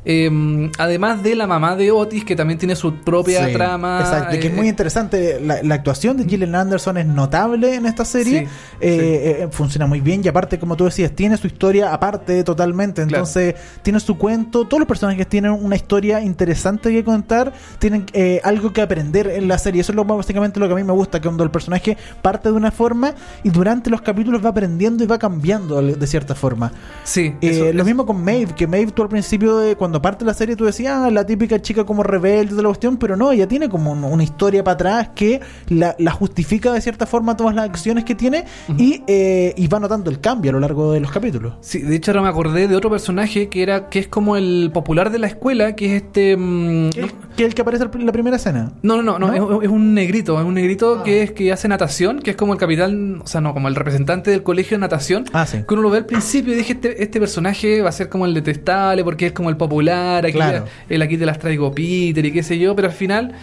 Eh, 0.05 0.69
además 0.77 1.21
de 1.23 1.35
la 1.35 1.45
mamá 1.47 1.75
de 1.75 1.91
Otis 1.91 2.23
que 2.23 2.35
también 2.35 2.57
tiene 2.57 2.75
su 2.75 2.95
propia 2.95 3.45
Sí, 3.47 3.53
trama. 3.53 3.99
Exacto, 3.99 4.31
que 4.39 4.47
es 4.47 4.53
eh, 4.53 4.55
muy 4.55 4.67
interesante. 4.67 5.39
La, 5.41 5.61
la 5.63 5.75
actuación 5.75 6.17
de 6.17 6.25
Gillian 6.25 6.55
Anderson 6.55 6.97
es 6.97 7.05
notable 7.05 7.75
en 7.75 7.85
esta 7.85 8.05
serie. 8.05 8.41
Sí, 8.41 8.47
Eh, 8.81 9.41
eh, 9.43 9.47
funciona 9.51 9.85
muy 9.87 9.99
bien. 10.01 10.21
Y 10.23 10.27
aparte, 10.27 10.57
como 10.59 10.75
tú 10.75 10.85
decías, 10.85 11.11
tiene 11.11 11.37
su 11.37 11.47
historia 11.47 11.93
aparte 11.93 12.43
totalmente. 12.43 13.01
Claro. 13.03 13.17
Entonces, 13.25 13.55
tiene 13.81 13.99
su 13.99 14.17
cuento. 14.17 14.65
Todos 14.65 14.79
los 14.79 14.87
personajes 14.87 15.27
tienen 15.27 15.51
una 15.51 15.75
historia 15.75 16.21
interesante 16.21 16.91
que 16.91 17.03
contar. 17.03 17.51
Tienen 17.79 18.05
eh, 18.13 18.39
algo 18.43 18.71
que 18.73 18.81
aprender 18.81 19.27
en 19.27 19.47
la 19.47 19.57
serie. 19.57 19.81
Eso 19.81 19.91
es 19.91 19.95
lo, 19.95 20.05
básicamente 20.05 20.59
lo 20.59 20.67
que 20.67 20.73
a 20.73 20.75
mí 20.77 20.83
me 20.83 20.93
gusta. 20.93 21.19
Que 21.19 21.27
cuando 21.27 21.43
el 21.43 21.51
personaje 21.51 21.97
parte 22.21 22.49
de 22.49 22.55
una 22.55 22.71
forma 22.71 23.13
y 23.43 23.49
durante 23.49 23.89
los 23.89 24.01
capítulos 24.01 24.43
va 24.43 24.49
aprendiendo 24.49 25.03
y 25.03 25.07
va 25.07 25.17
cambiando 25.17 25.81
de 25.81 26.07
cierta 26.07 26.35
forma. 26.35 26.71
Sí, 27.03 27.33
eso- 27.41 27.63
lo 27.65 27.69
eso- 27.69 27.85
mismo 27.85 28.05
con 28.05 28.23
Maeve, 28.23 28.53
que 28.55 28.67
Maeve 28.67 28.91
tú 28.91 29.01
al 29.03 29.09
principio 29.09 29.57
de 29.57 29.75
cuando 29.75 29.88
parte 30.01 30.25
la 30.25 30.33
serie 30.33 30.55
tú 30.55 30.65
decías, 30.65 30.93
ah, 30.95 31.09
la 31.11 31.25
típica 31.25 31.61
chica 31.61 31.83
como 31.85 32.03
rebelde 32.03 32.55
de 32.55 32.61
la 32.61 32.67
cuestión, 32.69 32.97
pero 32.97 33.15
no, 33.15 33.31
ella 33.31 33.47
tiene 33.47 33.69
como 33.69 33.91
un- 33.91 34.03
una 34.03 34.23
historia 34.23 34.63
para 34.63 34.73
atrás 34.75 35.09
que 35.15 35.39
la, 35.69 35.95
la 35.99 36.11
justifica 36.11 36.71
de 36.73 36.81
cierta 36.81 37.05
forma 37.05 37.35
todas 37.37 37.55
las 37.55 37.65
acciones 37.65 38.03
que 38.03 38.15
tiene 38.15 38.45
y, 38.77 39.03
eh, 39.07 39.53
y 39.57 39.67
va 39.67 39.79
notando 39.79 40.09
el 40.09 40.19
cambio 40.19 40.51
a 40.51 40.53
lo 40.53 40.59
largo 40.59 40.91
de 40.93 40.99
los 40.99 41.11
capítulos. 41.11 41.53
Sí, 41.61 41.79
de 41.81 41.95
hecho 41.95 42.11
ahora 42.11 42.23
me 42.23 42.29
acordé 42.29 42.67
de 42.67 42.75
otro 42.75 42.89
personaje 42.89 43.49
que 43.49 43.63
era 43.63 43.89
que 43.89 43.99
es 43.99 44.07
como 44.07 44.35
el 44.37 44.71
popular 44.73 45.11
de 45.11 45.19
la 45.19 45.27
escuela, 45.27 45.75
que 45.75 45.95
es 45.95 46.03
este 46.03 46.35
mm, 46.37 46.89
Que, 46.89 47.11
que 47.37 47.45
el 47.45 47.55
que 47.55 47.61
aparece 47.61 47.85
en 47.93 48.05
la 48.05 48.11
primera 48.11 48.35
escena. 48.35 48.73
No, 48.83 48.97
no, 48.97 49.03
no, 49.03 49.19
no, 49.19 49.27
¿No? 49.27 49.59
Es, 49.59 49.65
es 49.65 49.69
un 49.69 49.93
negrito, 49.93 50.39
es 50.39 50.45
un 50.45 50.53
negrito 50.53 50.97
Ah. 50.99 51.03
que 51.03 51.23
es 51.23 51.31
que 51.31 51.51
hace 51.51 51.67
natación, 51.67 52.19
que 52.19 52.31
es 52.31 52.35
como 52.35 52.53
el 52.53 52.59
capitán, 52.59 53.21
o 53.23 53.27
sea, 53.27 53.41
no, 53.41 53.53
como 53.53 53.67
el 53.67 53.75
representante 53.75 54.31
del 54.31 54.43
colegio 54.43 54.77
de 54.77 54.81
natación. 54.81 55.25
Ah, 55.33 55.45
sí. 55.45 55.59
Que 55.67 55.73
uno 55.73 55.83
lo 55.83 55.89
ve 55.89 55.99
al 55.99 56.05
principio 56.05 56.53
y 56.53 56.57
dije, 56.57 56.73
este, 56.73 57.03
este 57.03 57.19
personaje 57.19 57.81
va 57.81 57.89
a 57.89 57.91
ser 57.91 58.09
como 58.09 58.25
el 58.25 58.33
detestable 58.33 59.03
porque 59.03 59.27
es 59.27 59.31
como 59.33 59.49
el 59.49 59.57
popular, 59.57 59.78
aquí, 59.87 60.31
Claro. 60.33 60.65
el 60.89 61.01
aquí 61.01 61.17
te 61.17 61.25
las 61.25 61.39
traigo 61.39 61.71
Peter 61.73 62.25
y 62.25 62.31
qué 62.33 62.43
sé 62.43 62.57
yo, 62.59 62.75
pero 62.75 62.87
al 62.89 62.93
final 62.93 63.33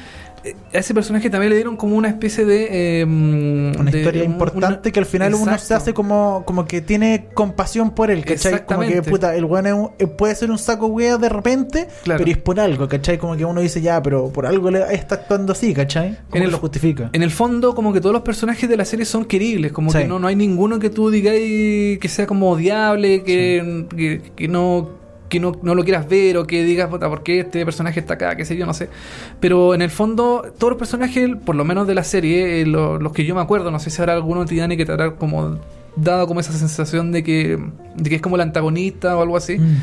eh, 0.44 0.54
a 0.74 0.78
ese 0.78 0.94
personaje 0.94 1.28
también 1.28 1.50
le 1.50 1.56
dieron 1.56 1.76
como 1.76 1.96
una 1.96 2.08
especie 2.08 2.44
de... 2.44 3.00
eh, 3.00 3.04
Una 3.04 3.90
de- 3.90 3.98
historia 3.98 4.22
un- 4.22 4.30
importante 4.32 4.66
una- 4.88 4.92
que 4.92 5.00
al 5.00 5.06
final 5.06 5.34
uno 5.34 5.58
se 5.58 5.74
hace 5.74 5.92
como, 5.92 6.44
como 6.46 6.66
que 6.66 6.80
tiene 6.82 7.26
compasión 7.34 7.90
por 7.90 8.12
él, 8.12 8.24
¿cachai? 8.24 8.64
Como 8.64 8.82
que 8.82 9.02
puta, 9.02 9.34
el 9.34 9.44
weón 9.44 9.66
un- 9.72 9.90
eh, 9.98 10.06
puede 10.06 10.36
ser 10.36 10.50
un 10.52 10.58
saco 10.58 10.86
wea 10.86 11.16
de 11.18 11.28
repente, 11.30 11.88
Claro. 12.04 12.18
pero 12.18 12.30
es 12.30 12.38
por 12.38 12.60
algo, 12.60 12.86
¿cachai? 12.86 13.18
Como 13.18 13.36
que 13.36 13.44
uno 13.44 13.60
dice 13.60 13.80
ya, 13.80 14.00
pero 14.02 14.28
por 14.30 14.46
algo 14.46 14.70
le 14.70 14.82
está 14.94 15.16
actuando 15.16 15.52
así, 15.52 15.74
¿cachai? 15.74 16.16
¿Cómo 16.30 16.36
En 16.36 16.42
el- 16.44 16.50
lo 16.52 16.58
justifica? 16.58 17.10
En 17.12 17.22
el 17.24 17.30
fondo, 17.32 17.74
como 17.74 17.92
que 17.92 18.00
todos 18.00 18.12
los 18.12 18.22
personajes 18.22 18.68
de 18.68 18.76
la 18.76 18.84
serie 18.84 19.04
son 19.04 19.24
queribles, 19.24 19.72
como 19.72 19.90
Sí. 19.90 19.98
que 19.98 20.04
no, 20.06 20.20
no 20.20 20.28
hay 20.28 20.36
ninguno 20.36 20.78
que 20.78 20.90
tú 20.90 21.10
digas 21.10 21.34
que 21.34 22.08
sea 22.08 22.26
como 22.28 22.50
odiable, 22.50 23.24
que, 23.24 23.86
que, 23.96 24.22
que 24.36 24.46
no 24.48 24.90
que 25.28 25.40
no, 25.40 25.52
no 25.62 25.74
lo 25.74 25.82
quieras 25.84 26.08
ver 26.08 26.36
o 26.36 26.46
que 26.46 26.62
digas, 26.64 26.88
¿por 26.88 27.22
qué 27.22 27.40
este 27.40 27.64
personaje 27.64 28.00
está 28.00 28.14
acá? 28.14 28.36
qué 28.36 28.44
sé 28.44 28.56
yo, 28.56 28.66
no 28.66 28.74
sé. 28.74 28.88
Pero 29.40 29.74
en 29.74 29.82
el 29.82 29.90
fondo, 29.90 30.44
todos 30.58 30.70
los 30.72 30.78
personajes, 30.78 31.30
por 31.44 31.54
lo 31.56 31.64
menos 31.64 31.86
de 31.86 31.94
la 31.94 32.04
serie, 32.04 32.60
eh, 32.62 32.66
lo- 32.66 32.98
los 32.98 33.12
que 33.12 33.24
yo 33.24 33.34
me 33.34 33.40
acuerdo, 33.40 33.70
no 33.70 33.78
sé 33.78 33.90
si 33.90 34.00
habrá 34.00 34.14
alguno, 34.14 34.44
Tidani, 34.44 34.76
que 34.76 34.90
habrá 34.90 35.12
como 35.16 35.58
dado 35.96 36.26
como 36.26 36.40
esa 36.40 36.52
sensación 36.52 37.10
de 37.12 37.22
que, 37.24 37.58
de 37.96 38.10
que 38.10 38.16
es 38.16 38.22
como 38.22 38.36
el 38.36 38.42
antagonista 38.42 39.16
o 39.16 39.22
algo 39.22 39.36
así. 39.36 39.58
Mm. 39.58 39.76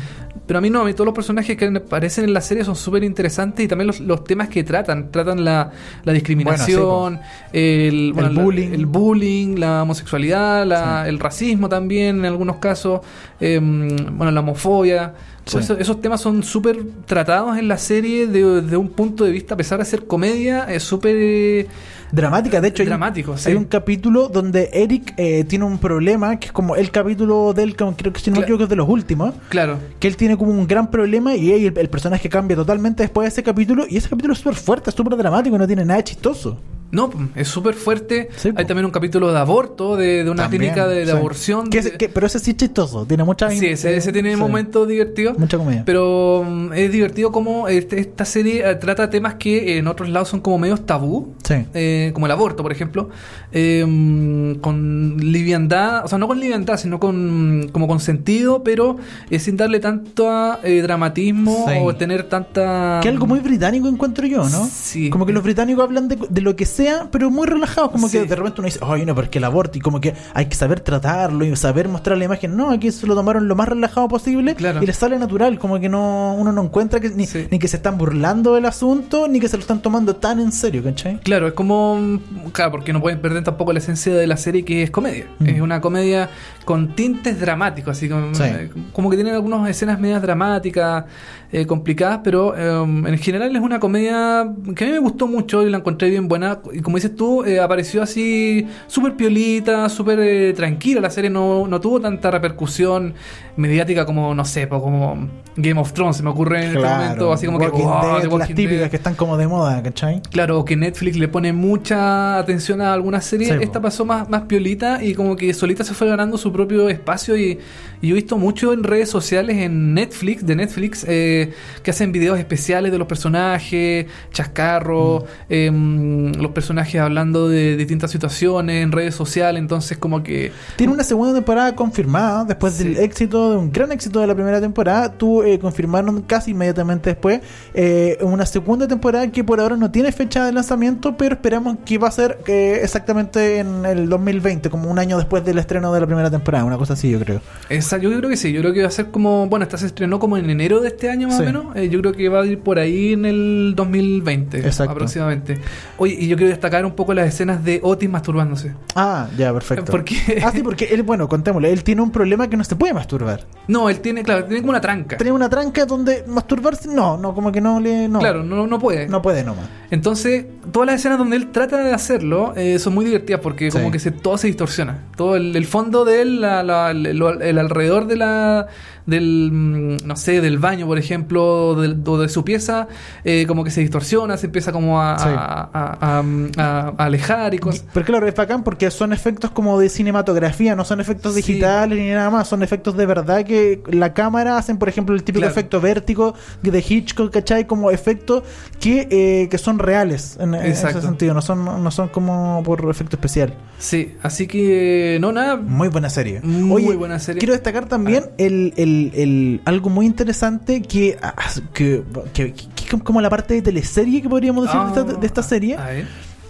Pero 0.46 0.58
a 0.58 0.60
mí 0.60 0.68
no, 0.68 0.82
a 0.82 0.84
mí 0.84 0.92
todos 0.92 1.06
los 1.06 1.14
personajes 1.14 1.56
que 1.56 1.66
aparecen 1.66 2.24
en 2.24 2.34
la 2.34 2.40
serie 2.42 2.64
son 2.64 2.76
súper 2.76 3.02
interesantes 3.02 3.64
y 3.64 3.68
también 3.68 3.86
los, 3.86 4.00
los 4.00 4.24
temas 4.24 4.48
que 4.48 4.62
tratan. 4.62 5.10
Tratan 5.10 5.42
la, 5.44 5.70
la 6.04 6.12
discriminación, 6.12 7.20
el, 7.52 8.12
bueno, 8.12 8.30
la- 8.30 8.42
bullying. 8.42 8.72
el 8.72 8.86
bullying, 8.86 9.56
la 9.58 9.82
homosexualidad, 9.82 10.66
la- 10.66 11.04
Sí. 11.04 11.08
el 11.08 11.18
racismo 11.18 11.68
también 11.68 12.18
en 12.18 12.24
algunos 12.26 12.56
casos, 12.56 13.00
em, 13.40 13.88
bueno, 14.18 14.30
la 14.32 14.40
homofobia. 14.40 15.14
Sí. 15.46 15.58
Eso- 15.58 15.78
esos 15.78 16.00
temas 16.00 16.20
son 16.20 16.42
súper 16.42 16.78
tratados 17.06 17.56
en 17.58 17.68
la 17.68 17.78
serie 17.78 18.26
de, 18.26 18.60
de 18.62 18.76
un 18.76 18.88
punto 18.90 19.24
de 19.24 19.30
vista, 19.30 19.54
a 19.54 19.56
pesar 19.56 19.78
de 19.78 19.84
ser 19.84 20.06
comedia, 20.06 20.64
es 20.72 20.82
súper... 20.82 21.14
eh, 21.18 21.66
Dramática, 22.12 22.60
de 22.60 22.68
hecho, 22.68 22.82
hay 22.84 22.88
un- 22.88 23.02
hay 23.46 23.54
un 23.56 23.64
capítulo 23.64 24.28
donde 24.28 24.70
Eric 24.72 25.14
eh, 25.16 25.42
tiene 25.48 25.64
un 25.64 25.78
problema, 25.78 26.03
que 26.38 26.46
es 26.46 26.52
como 26.52 26.76
el 26.76 26.90
capítulo 26.90 27.52
del, 27.52 27.74
creo 27.76 27.94
que 28.12 28.20
si 28.20 28.30
no 28.30 28.36
me 28.36 28.42
equivoco 28.42 28.64
es 28.64 28.68
de 28.68 28.76
los 28.76 28.88
últimos, 28.88 29.34
Claro. 29.48 29.78
que 29.98 30.06
él 30.08 30.16
tiene 30.16 30.36
como 30.36 30.50
un 30.52 30.66
gran 30.66 30.90
problema 30.90 31.34
y 31.34 31.50
el, 31.66 31.76
el 31.76 31.88
personaje 31.88 32.28
cambia 32.28 32.56
totalmente 32.56 33.02
después 33.02 33.24
de 33.24 33.28
ese 33.28 33.42
capítulo 33.42 33.84
y 33.88 33.96
ese 33.96 34.08
capítulo 34.08 34.32
es 34.34 34.38
súper 34.40 34.54
fuerte, 34.54 34.90
es 34.90 34.96
súper 34.96 35.16
dramático, 35.16 35.56
no 35.58 35.66
tiene 35.66 35.84
nada 35.84 35.98
de 35.98 36.04
chistoso. 36.04 36.58
No, 36.92 37.10
es 37.34 37.48
súper 37.48 37.74
fuerte. 37.74 38.28
Sí, 38.36 38.50
Hay 38.54 38.66
también 38.66 38.84
un 38.84 38.92
capítulo 38.92 39.32
de 39.32 39.38
aborto, 39.40 39.96
de, 39.96 40.22
de 40.22 40.30
una 40.30 40.44
También, 40.44 40.60
clínica 40.60 40.86
de, 40.86 41.00
de 41.00 41.06
sí. 41.06 41.10
aborción. 41.10 41.68
Que 41.68 42.08
pero 42.12 42.28
ese 42.28 42.38
sí 42.38 42.52
es 42.52 42.56
chistoso, 42.56 43.04
tiene 43.04 43.24
mucha 43.24 43.50
sí, 43.50 43.66
ese, 43.66 43.96
ese 43.96 44.12
tiene 44.12 44.30
sí. 44.34 44.36
momentos 44.36 44.86
divertidos. 44.86 45.36
Mucha 45.36 45.58
comedia. 45.58 45.82
Pero 45.84 46.44
mm, 46.48 46.72
es 46.74 46.92
divertido 46.92 47.32
como 47.32 47.66
este- 47.66 47.98
esta 47.98 48.24
serie 48.24 48.62
eh, 48.70 48.76
trata 48.76 49.10
temas 49.10 49.34
que 49.34 49.76
en 49.78 49.88
otros 49.88 50.08
lados 50.08 50.28
son 50.28 50.38
como 50.38 50.56
medios 50.58 50.86
tabú. 50.86 51.34
Sí. 51.42 51.66
eh, 51.74 52.10
como 52.14 52.26
el 52.26 52.32
aborto, 52.32 52.62
por 52.62 52.70
ejemplo, 52.70 53.08
eh, 53.50 53.84
mm, 53.84 54.54
con 54.60 55.16
liviandad, 55.18 55.93
o 56.02 56.08
sea, 56.08 56.18
no 56.18 56.26
con 56.26 56.40
liviandad, 56.40 56.76
sino 56.78 56.98
con 56.98 57.68
como 57.72 57.86
con 57.86 58.00
sentido, 58.00 58.62
pero 58.64 58.96
eh, 59.30 59.38
sin 59.38 59.56
darle 59.56 59.78
tanto 59.80 60.58
eh, 60.62 60.80
dramatismo 60.82 61.66
Sí. 61.68 61.74
o 61.82 61.94
tener 61.94 62.24
tanta... 62.24 63.00
Que 63.02 63.08
algo 63.08 63.26
muy 63.26 63.40
británico 63.40 63.88
encuentro 63.88 64.26
yo, 64.26 64.48
¿no? 64.48 64.66
Sí. 64.70 65.10
Como 65.10 65.26
que 65.26 65.32
los 65.32 65.42
británicos 65.42 65.84
hablan 65.84 66.08
de, 66.08 66.16
de 66.28 66.40
lo 66.40 66.56
que 66.56 66.66
sea, 66.66 67.08
pero 67.10 67.30
muy 67.30 67.46
relajados. 67.46 67.90
Como 67.90 68.08
Sí. 68.08 68.18
que 68.18 68.24
de 68.26 68.36
repente 68.36 68.60
uno 68.60 68.66
dice, 68.66 68.80
ay, 68.82 69.04
no, 69.06 69.14
porque 69.14 69.38
el 69.38 69.44
aborto, 69.44 69.78
y 69.78 69.80
como 69.80 70.00
que 70.00 70.14
hay 70.34 70.46
que 70.46 70.54
saber 70.56 70.80
tratarlo 70.80 71.44
y 71.44 71.54
saber 71.56 71.88
mostrar 71.88 72.16
la 72.18 72.24
imagen. 72.24 72.56
No, 72.56 72.70
aquí 72.70 72.90
se 72.90 73.06
lo 73.06 73.14
tomaron 73.14 73.48
lo 73.48 73.54
más 73.54 73.68
relajado 73.68 74.08
posible 74.08 74.54
Claro. 74.54 74.82
y 74.82 74.86
les 74.86 74.96
sale 74.96 75.18
natural. 75.18 75.58
Como 75.58 75.78
que 75.80 75.88
no 75.88 76.34
uno 76.38 76.52
no 76.52 76.62
encuentra 76.64 77.00
que 77.00 77.10
ni, 77.10 77.26
Sí. 77.26 77.46
ni 77.50 77.58
que 77.58 77.68
se 77.68 77.76
están 77.76 77.98
burlando 77.98 78.54
del 78.54 78.66
asunto, 78.66 79.28
ni 79.28 79.40
que 79.40 79.48
se 79.48 79.56
lo 79.56 79.60
están 79.62 79.80
tomando 79.82 80.16
tan 80.16 80.40
en 80.40 80.52
serio, 80.52 80.82
¿cachai? 80.82 81.18
Claro, 81.20 81.46
es 81.48 81.52
como. 81.54 82.20
Claro, 82.52 82.70
porque 82.70 82.92
no 82.92 83.00
pueden 83.00 83.20
perder 83.20 83.44
tampoco 83.44 83.72
la 83.72 83.78
esencia 83.78 84.14
de 84.14 84.26
la 84.26 84.36
serie 84.36 84.64
que 84.64 84.82
es 84.82 84.90
comedia. 84.90 85.26
Mm. 85.38 85.46
Es 85.46 85.60
una 85.60 85.73
comedia 85.80 86.30
con 86.64 86.94
tintes 86.94 87.38
dramáticos, 87.40 87.96
así 87.96 88.08
como, 88.08 88.34
Sí. 88.34 88.42
eh, 88.44 88.70
como 88.92 89.10
que 89.10 89.16
tienen 89.16 89.34
algunas 89.34 89.68
escenas 89.68 89.98
medias 90.00 90.22
dramáticas, 90.22 91.04
eh, 91.52 91.66
complicadas, 91.66 92.20
pero 92.24 92.54
eh, 92.56 92.82
en 93.08 93.18
general 93.18 93.54
es 93.54 93.62
una 93.62 93.78
comedia 93.78 94.48
que 94.74 94.84
a 94.84 94.86
mí 94.88 94.92
me 94.92 94.98
gustó 94.98 95.28
mucho 95.28 95.64
y 95.64 95.70
la 95.70 95.78
encontré 95.78 96.10
bien 96.10 96.26
buena. 96.26 96.58
Y 96.72 96.80
como 96.80 96.96
dices 96.96 97.14
tú, 97.14 97.44
eh, 97.44 97.60
apareció 97.60 98.02
así 98.02 98.66
súper 98.88 99.14
piolita, 99.14 99.88
súper 99.88 100.52
tranquila. 100.54 101.00
La 101.00 101.10
serie 101.10 101.30
no, 101.30 101.68
no 101.68 101.80
tuvo 101.80 102.00
tanta 102.00 102.30
repercusión 102.30 103.14
mediática 103.56 104.04
como, 104.04 104.34
no 104.34 104.44
sé, 104.44 104.68
como 104.68 105.28
Game 105.56 105.80
of 105.80 105.92
Thrones, 105.92 106.16
se 106.16 106.22
me 106.24 106.30
ocurre 106.30 106.64
en 106.64 106.76
este 106.76 106.78
momento, 106.88 107.32
así 107.32 107.46
como 107.46 107.58
Walking 107.58 107.78
que. 107.78 107.84
wow, 107.84 108.00
Dead, 108.18 108.28
The 108.28 108.38
las 108.38 108.48
típicas 108.48 108.70
Dead. 108.80 108.90
que 108.90 108.96
están 108.96 109.14
como 109.14 109.36
de 109.36 109.46
moda, 109.46 109.80
¿cachai? 109.82 110.20
Claro, 110.32 110.64
que 110.64 110.74
Netflix 110.76 111.16
le 111.16 111.28
pone 111.28 111.52
mucha 111.52 112.38
atención 112.38 112.80
a 112.80 112.92
algunas 112.92 113.24
series. 113.24 113.50
Sí. 113.50 113.58
Esta 113.60 113.80
pasó 113.80 114.04
más, 114.04 114.28
más 114.28 114.42
piolita 114.42 115.04
y 115.04 115.14
como 115.14 115.36
que 115.36 115.54
solita 115.64 115.82
se 115.84 115.94
fue 115.94 116.06
ganando 116.08 116.36
su 116.38 116.52
propio 116.52 116.88
espacio. 116.88 117.36
Y, 117.36 117.58
y 118.02 118.08
yo 118.08 118.14
he 118.14 118.16
visto 118.16 118.36
mucho 118.36 118.72
en 118.72 118.84
redes 118.84 119.08
sociales, 119.08 119.56
en 119.56 119.94
Netflix, 119.94 120.44
de 120.44 120.56
Netflix, 120.56 121.04
eh, 121.08 121.52
que 121.82 121.90
hacen 121.90 122.12
videos 122.12 122.38
especiales 122.38 122.92
de 122.92 122.98
los 122.98 123.06
personajes, 123.08 124.06
chascarros, 124.32 125.22
Mm. 125.24 125.26
em, 125.54 126.32
los 126.34 126.50
personajes 126.52 127.00
hablando 127.00 127.48
de 127.48 127.76
distintas 127.76 128.10
situaciones 128.10 128.82
en 128.82 128.92
redes 128.92 129.14
sociales. 129.14 129.58
Entonces, 129.60 129.96
como 129.98 130.22
que. 130.22 130.52
Tiene 130.76 130.92
una 130.92 131.04
segunda 131.04 131.32
temporada 131.34 131.74
confirmada 131.74 132.44
después 132.44 132.74
Sí. 132.74 132.84
del 132.84 132.98
éxito, 132.98 133.50
de 133.52 133.56
un 133.56 133.72
gran 133.72 133.90
éxito 133.92 134.20
de 134.20 134.26
la 134.26 134.34
primera 134.34 134.60
temporada. 134.60 135.12
Tú 135.12 135.42
eh, 135.42 135.58
confirmaron 135.58 136.22
casi 136.22 136.50
inmediatamente 136.50 137.10
después 137.10 137.40
eh, 137.74 138.18
una 138.20 138.44
segunda 138.46 138.86
temporada 138.86 139.30
que 139.30 139.42
por 139.44 139.60
ahora 139.60 139.76
no 139.76 139.90
tiene 139.90 140.12
fecha 140.12 140.44
de 140.44 140.52
lanzamiento, 140.52 141.16
pero 141.16 141.34
esperamos 141.36 141.76
que 141.84 141.98
va 141.98 142.08
a 142.08 142.10
ser 142.10 142.38
eh, 142.46 142.80
exactamente 142.82 143.58
en 143.58 143.86
el 143.86 144.08
2020, 144.08 144.68
como 144.70 144.90
un 144.90 144.98
año 144.98 145.16
después 145.16 145.44
del 145.54 145.60
estreno 145.60 145.92
de 145.92 146.00
la 146.00 146.06
primera 146.06 146.30
temporada, 146.30 146.64
una 146.64 146.76
cosa 146.76 146.92
así, 146.94 147.10
yo 147.10 147.18
creo. 147.20 147.40
Esa, 147.68 147.98
yo 147.98 148.10
creo 148.16 148.28
que 148.28 148.36
sí, 148.36 148.52
yo 148.52 148.60
creo 148.60 148.72
que 148.72 148.82
va 148.82 148.88
a 148.88 148.90
ser 148.90 149.10
como, 149.10 149.46
bueno, 149.48 149.62
esta 149.64 149.78
se 149.78 149.86
estrenó 149.86 150.18
como 150.18 150.36
en 150.36 150.50
enero 150.50 150.80
de 150.80 150.88
este 150.88 151.10
año 151.10 151.28
más 151.28 151.36
Sí. 151.38 151.42
o 151.42 151.46
menos, 151.46 151.76
eh, 151.76 151.88
yo 151.88 152.00
creo 152.00 152.12
que 152.12 152.28
va 152.28 152.42
a 152.42 152.46
ir 152.46 152.58
por 152.60 152.78
ahí 152.78 153.12
en 153.14 153.24
el 153.24 153.72
2020 153.76 154.58
Exacto. 154.58 154.92
aproximadamente. 154.92 155.58
Oye, 155.98 156.16
y 156.18 156.28
yo 156.28 156.36
quiero 156.36 156.50
destacar 156.50 156.84
un 156.84 156.92
poco 156.92 157.14
las 157.14 157.28
escenas 157.28 157.64
de 157.64 157.80
Otis 157.82 158.08
masturbándose. 158.10 158.72
Ah, 158.94 159.28
ya, 159.36 159.52
perfecto. 159.52 159.84
Porque, 159.92 160.14
Ah, 160.44 160.50
sí, 160.52 160.62
porque 160.62 160.86
él, 160.86 161.02
bueno, 161.02 161.28
contémosle, 161.28 161.72
él 161.72 161.82
tiene 161.84 162.02
un 162.02 162.10
problema 162.10 162.48
que 162.48 162.56
no 162.56 162.64
se 162.64 162.76
puede 162.76 162.92
masturbar. 162.92 163.44
no, 163.68 163.88
él 163.88 164.00
tiene, 164.00 164.22
claro, 164.22 164.44
tiene 164.44 164.60
como 164.60 164.70
una 164.70 164.80
tranca. 164.80 165.16
Tiene 165.16 165.32
una 165.32 165.48
tranca 165.48 165.86
donde 165.86 166.24
masturbarse, 166.26 166.88
no, 166.88 167.16
no, 167.16 167.34
como 167.34 167.50
que 167.52 167.60
no 167.60 167.80
le. 167.80 168.08
No, 168.08 168.18
Claro, 168.18 168.42
no, 168.42 168.66
no 168.66 168.78
puede. 168.78 169.08
no 169.08 169.22
puede 169.22 169.44
nomás. 169.44 169.66
Entonces, 169.90 170.44
todas 170.72 170.86
las 170.86 170.96
escenas 170.96 171.18
donde 171.18 171.36
él 171.36 171.50
trata 171.52 171.82
de 171.82 171.92
hacerlo 171.92 172.52
eh, 172.56 172.78
son 172.78 172.94
muy 172.94 173.04
divertidas 173.04 173.40
porque 173.40 173.70
Sí. 173.70 173.78
como 173.78 173.90
que 173.90 173.98
se, 173.98 174.10
todo 174.10 174.36
se 174.38 174.46
distorsiona. 174.48 174.98
Todo 175.16 175.36
el, 175.36 175.43
el 175.54 175.66
fondo 175.66 176.04
de 176.04 176.22
él, 176.22 176.40
la- 176.40 176.90
el 176.90 177.58
alrededor 177.58 178.06
de 178.06 178.16
la 178.16 178.66
del 179.06 179.50
mm, 179.52 179.96
no 180.06 180.16
sé, 180.16 180.40
del 180.40 180.58
baño, 180.58 180.86
por 180.86 180.98
ejemplo, 180.98 181.74
del- 181.74 182.00
o 182.06 182.18
de 182.18 182.28
su 182.28 182.44
pieza, 182.44 182.88
eh, 183.24 183.44
como 183.46 183.62
que 183.64 183.70
se 183.70 183.80
distorsiona, 183.82 184.36
se 184.36 184.46
empieza 184.46 184.72
como 184.72 185.00
a, 185.02 185.18
Sí. 185.18 185.28
a- 185.28 185.68
a- 185.72 186.18
a- 186.20 186.88
a 186.96 187.04
alejar 187.04 187.54
y 187.54 187.58
cosas. 187.58 187.84
Pero 187.92 188.06
claro, 188.06 188.26
es 188.26 188.34
bacán 188.34 188.64
porque 188.64 188.90
son 188.90 189.12
efectos 189.12 189.50
como 189.50 189.78
de 189.78 189.88
cinematografía, 189.88 190.74
no 190.74 190.84
son 190.84 191.00
efectos 191.00 191.34
Sí. 191.34 191.42
digitales 191.42 191.98
ni 191.98 192.08
nada 192.10 192.30
más, 192.30 192.48
son 192.48 192.62
efectos 192.62 192.96
de 192.96 193.06
verdad 193.06 193.44
que 193.44 193.82
la 193.90 194.14
cámara 194.14 194.56
hacen, 194.56 194.78
por 194.78 194.88
ejemplo, 194.88 195.14
el 195.14 195.22
típico 195.22 195.40
Claro. 195.40 195.52
efecto 195.52 195.80
vértigo 195.80 196.34
de 196.62 196.84
Hitchcock, 196.86 197.32
¿cachai? 197.32 197.66
Como 197.66 197.90
efectos 197.90 198.42
que, 198.80 199.06
eh, 199.10 199.48
que 199.50 199.58
son 199.58 199.78
reales 199.78 200.36
en, 200.40 200.54
en 200.54 200.64
ese 200.66 201.00
sentido, 201.00 201.34
no 201.34 201.42
son, 201.42 201.64
no 201.64 201.90
son 201.90 202.08
como 202.08 202.62
por 202.64 202.88
efecto 202.90 203.16
especial. 203.16 203.54
Sí, 203.78 204.14
así 204.22 204.46
que 204.46 205.18
no, 205.20 205.32
nada. 205.32 205.56
Muy 205.56 205.88
buena 205.88 206.08
serie. 206.08 206.40
Muy 206.42 206.86
Oye, 206.86 206.96
buena 206.96 207.18
serie. 207.18 207.38
Quiero 207.40 207.52
destacar 207.52 207.86
también 207.86 208.24
el, 208.38 208.72
el- 208.76 208.93
el- 209.14 209.60
algo 209.64 209.90
muy 209.90 210.06
interesante 210.06 210.82
que, 210.82 211.16
ah, 211.22 211.34
que, 211.72 212.02
que- 212.32 212.52
que- 212.52 212.68
que 212.74 212.98
como 213.02 213.20
la 213.20 213.30
parte 213.30 213.54
de 213.54 213.62
teleserie 213.62 214.20
que 214.22 214.28
podríamos 214.28 214.66
decir 214.66 214.80
de, 214.80 214.88
esta, 214.88 215.02
de 215.20 215.26
esta 215.26 215.42
serie. 215.42 215.76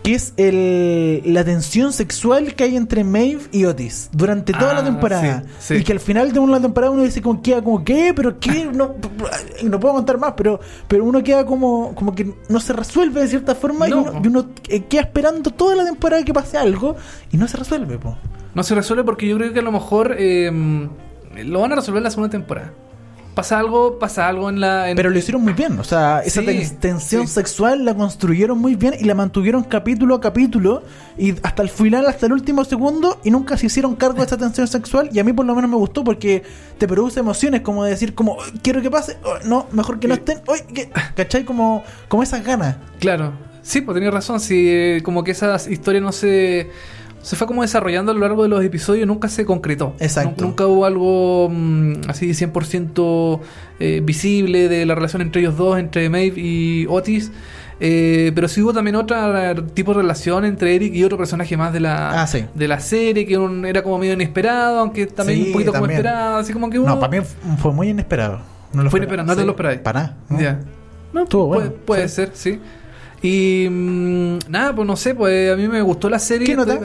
Que 0.02 0.16
es 0.16 0.34
el, 0.36 1.22
la 1.32 1.44
tensión 1.44 1.90
sexual 1.94 2.54
que 2.54 2.64
hay 2.64 2.76
entre 2.76 3.04
Maeve 3.04 3.40
y 3.52 3.64
Otis 3.64 4.10
durante 4.12 4.52
toda 4.52 4.72
Ah, 4.72 4.74
la 4.74 4.84
temporada. 4.84 5.44
sí, 5.58 5.64
sí. 5.68 5.74
Y 5.76 5.82
que 5.82 5.92
al 5.92 6.00
final 6.00 6.30
de 6.34 6.40
una 6.40 6.60
temporada 6.60 6.92
uno 6.92 7.04
dice 7.04 7.22
como 7.22 7.40
queda 7.40 7.64
como 7.64 7.82
¿qué? 7.82 8.12
¿Pero 8.14 8.38
qué? 8.38 8.66
No, 8.70 8.96
no 9.62 9.80
puedo 9.80 9.94
contar 9.94 10.18
más, 10.18 10.34
pero, 10.36 10.60
pero 10.88 11.04
uno 11.04 11.22
queda 11.22 11.46
como, 11.46 11.94
como 11.94 12.14
que 12.14 12.30
no 12.50 12.60
se 12.60 12.74
resuelve 12.74 13.22
de 13.22 13.28
cierta 13.28 13.54
forma 13.54 13.88
y 13.88 13.92
No. 13.92 14.02
uno, 14.02 14.20
y 14.22 14.26
uno, 14.26 14.46
eh, 14.68 14.82
queda 14.84 15.00
esperando 15.00 15.50
toda 15.50 15.74
la 15.74 15.86
temporada 15.86 16.22
que 16.22 16.34
pase 16.34 16.58
algo 16.58 16.96
y 17.32 17.38
no 17.38 17.48
se 17.48 17.56
resuelve, 17.56 17.96
po. 17.96 18.14
No 18.54 18.62
se 18.62 18.74
resuelve 18.74 19.04
porque 19.04 19.26
yo 19.26 19.38
creo 19.38 19.54
que 19.54 19.60
a 19.60 19.62
lo 19.62 19.72
mejor 19.72 20.16
eh, 20.18 20.50
lo 21.42 21.60
van 21.60 21.72
a 21.72 21.76
resolver 21.76 21.98
en 21.98 22.04
la 22.04 22.10
segunda 22.10 22.30
temporada. 22.30 22.72
Pasa 23.34 23.58
algo, 23.58 23.98
pasa 23.98 24.28
algo 24.28 24.48
en 24.48 24.60
la. 24.60 24.88
en- 24.90 24.96
Pero 24.96 25.10
lo 25.10 25.18
hicieron 25.18 25.42
muy 25.42 25.54
bien, 25.54 25.76
o 25.80 25.82
sea, 25.82 26.20
esa 26.20 26.40
Sí, 26.40 26.70
tensión 26.78 27.26
sí. 27.26 27.34
sexual 27.34 27.84
la 27.84 27.92
construyeron 27.96 28.56
muy 28.58 28.76
bien 28.76 28.94
y 29.00 29.02
la 29.06 29.16
mantuvieron 29.16 29.64
capítulo 29.64 30.14
a 30.14 30.20
capítulo 30.20 30.84
y 31.18 31.34
hasta 31.42 31.62
el 31.62 31.68
final, 31.68 32.06
hasta 32.06 32.26
el 32.26 32.32
último 32.32 32.64
segundo 32.64 33.18
y 33.24 33.32
nunca 33.32 33.56
se 33.56 33.66
hicieron 33.66 33.96
cargo 33.96 34.18
de 34.18 34.26
esa 34.26 34.36
tensión 34.36 34.68
sexual 34.68 35.10
y 35.12 35.18
a 35.18 35.24
mí 35.24 35.32
por 35.32 35.44
lo 35.46 35.54
menos 35.56 35.68
me 35.68 35.76
gustó 35.76 36.04
porque 36.04 36.44
te 36.78 36.86
produce 36.86 37.18
emociones 37.18 37.62
como 37.62 37.82
de 37.82 37.90
decir 37.90 38.14
como 38.14 38.34
"Oh, 38.34 38.42
quiero 38.62 38.80
que 38.82 38.90
pase, 38.92 39.16
oh, 39.24 39.44
no, 39.44 39.66
mejor 39.72 39.98
que 39.98 40.06
no 40.06 40.14
Sí. 40.14 40.20
estén, 40.24 40.38
que-", 40.72 40.90
¿cachai? 41.16 41.44
Como, 41.44 41.82
como 42.06 42.22
esas 42.22 42.44
ganas. 42.44 42.76
Claro. 43.00 43.32
Sí, 43.62 43.80
pues 43.80 43.96
tenía 43.96 44.12
razón. 44.12 44.38
Sí, 44.38 44.64
eh, 44.68 45.00
como 45.02 45.24
que 45.24 45.32
esa 45.32 45.56
historia 45.68 46.00
no 46.00 46.12
se. 46.12 46.70
Se 47.24 47.36
fue 47.36 47.46
como 47.46 47.62
desarrollando 47.62 48.12
a 48.12 48.14
lo 48.14 48.20
largo 48.20 48.42
de 48.42 48.48
los 48.48 48.62
episodios, 48.64 49.06
nunca 49.06 49.28
se 49.28 49.44
concretó. 49.44 49.94
Exacto. 49.98 50.42
Nu- 50.42 50.48
Nunca 50.48 50.66
hubo 50.66 50.84
algo 50.84 51.48
mm, 51.50 51.92
así 52.08 52.28
100% 52.30 53.40
eh, 53.80 54.00
visible 54.04 54.68
de 54.68 54.84
la 54.86 54.94
relación 54.94 55.22
entre 55.22 55.40
ellos 55.40 55.56
dos, 55.56 55.78
entre 55.78 56.08
Maeve 56.10 56.40
y 56.40 56.86
Otis. 56.88 57.32
Eh, 57.80 58.30
pero 58.34 58.46
sí 58.46 58.62
hubo 58.62 58.72
también 58.72 58.94
otro 58.94 59.16
tipo 59.74 59.92
de 59.92 60.02
relación 60.02 60.44
entre 60.44 60.76
Eric 60.76 60.94
y 60.94 61.02
otro 61.02 61.18
personaje 61.18 61.56
más 61.56 61.72
de 61.72 61.80
la, 61.80 62.22
Ah, 62.22 62.26
sí. 62.26 62.44
de 62.54 62.68
la 62.68 62.78
serie, 62.78 63.26
que 63.26 63.36
un- 63.36 63.64
era 63.66 63.82
como 63.82 63.98
medio 63.98 64.12
inesperado, 64.12 64.78
aunque 64.78 65.06
también 65.06 65.40
Sí, 65.40 65.46
un 65.48 65.52
poquito 65.54 65.72
como 65.72 65.86
esperado. 65.86 66.36
Así 66.36 66.52
como 66.52 66.70
que 66.70 66.78
hubo- 66.78 66.86
No, 66.86 67.00
para 67.00 67.10
mí 67.20 67.26
fue 67.60 67.72
muy 67.72 67.88
inesperado. 67.88 68.40
No 68.72 68.82
lo 68.84 68.90
Fue 68.90 68.98
inesperado, 69.00 69.26
no 69.26 69.34
te 69.36 69.44
lo 69.44 69.50
esperabas. 69.52 69.78
Para 69.78 70.16
nada. 70.28 70.60
¿no? 71.12 71.22
Estuvo 71.22 71.48
puede, 71.48 71.68
bueno, 71.68 71.82
puede 71.84 72.08
ser, 72.08 72.30
sí. 72.34 72.60
Y 73.22 73.68
mm, 73.70 74.38
nada, 74.50 74.74
pues 74.74 74.86
no 74.86 74.96
sé, 74.96 75.14
pues 75.14 75.52
a 75.52 75.56
mí 75.56 75.66
me 75.66 75.80
gustó 75.80 76.10
la 76.10 76.18
serie. 76.18 76.46
¿Qué 76.46 76.56
nota? 76.56 76.78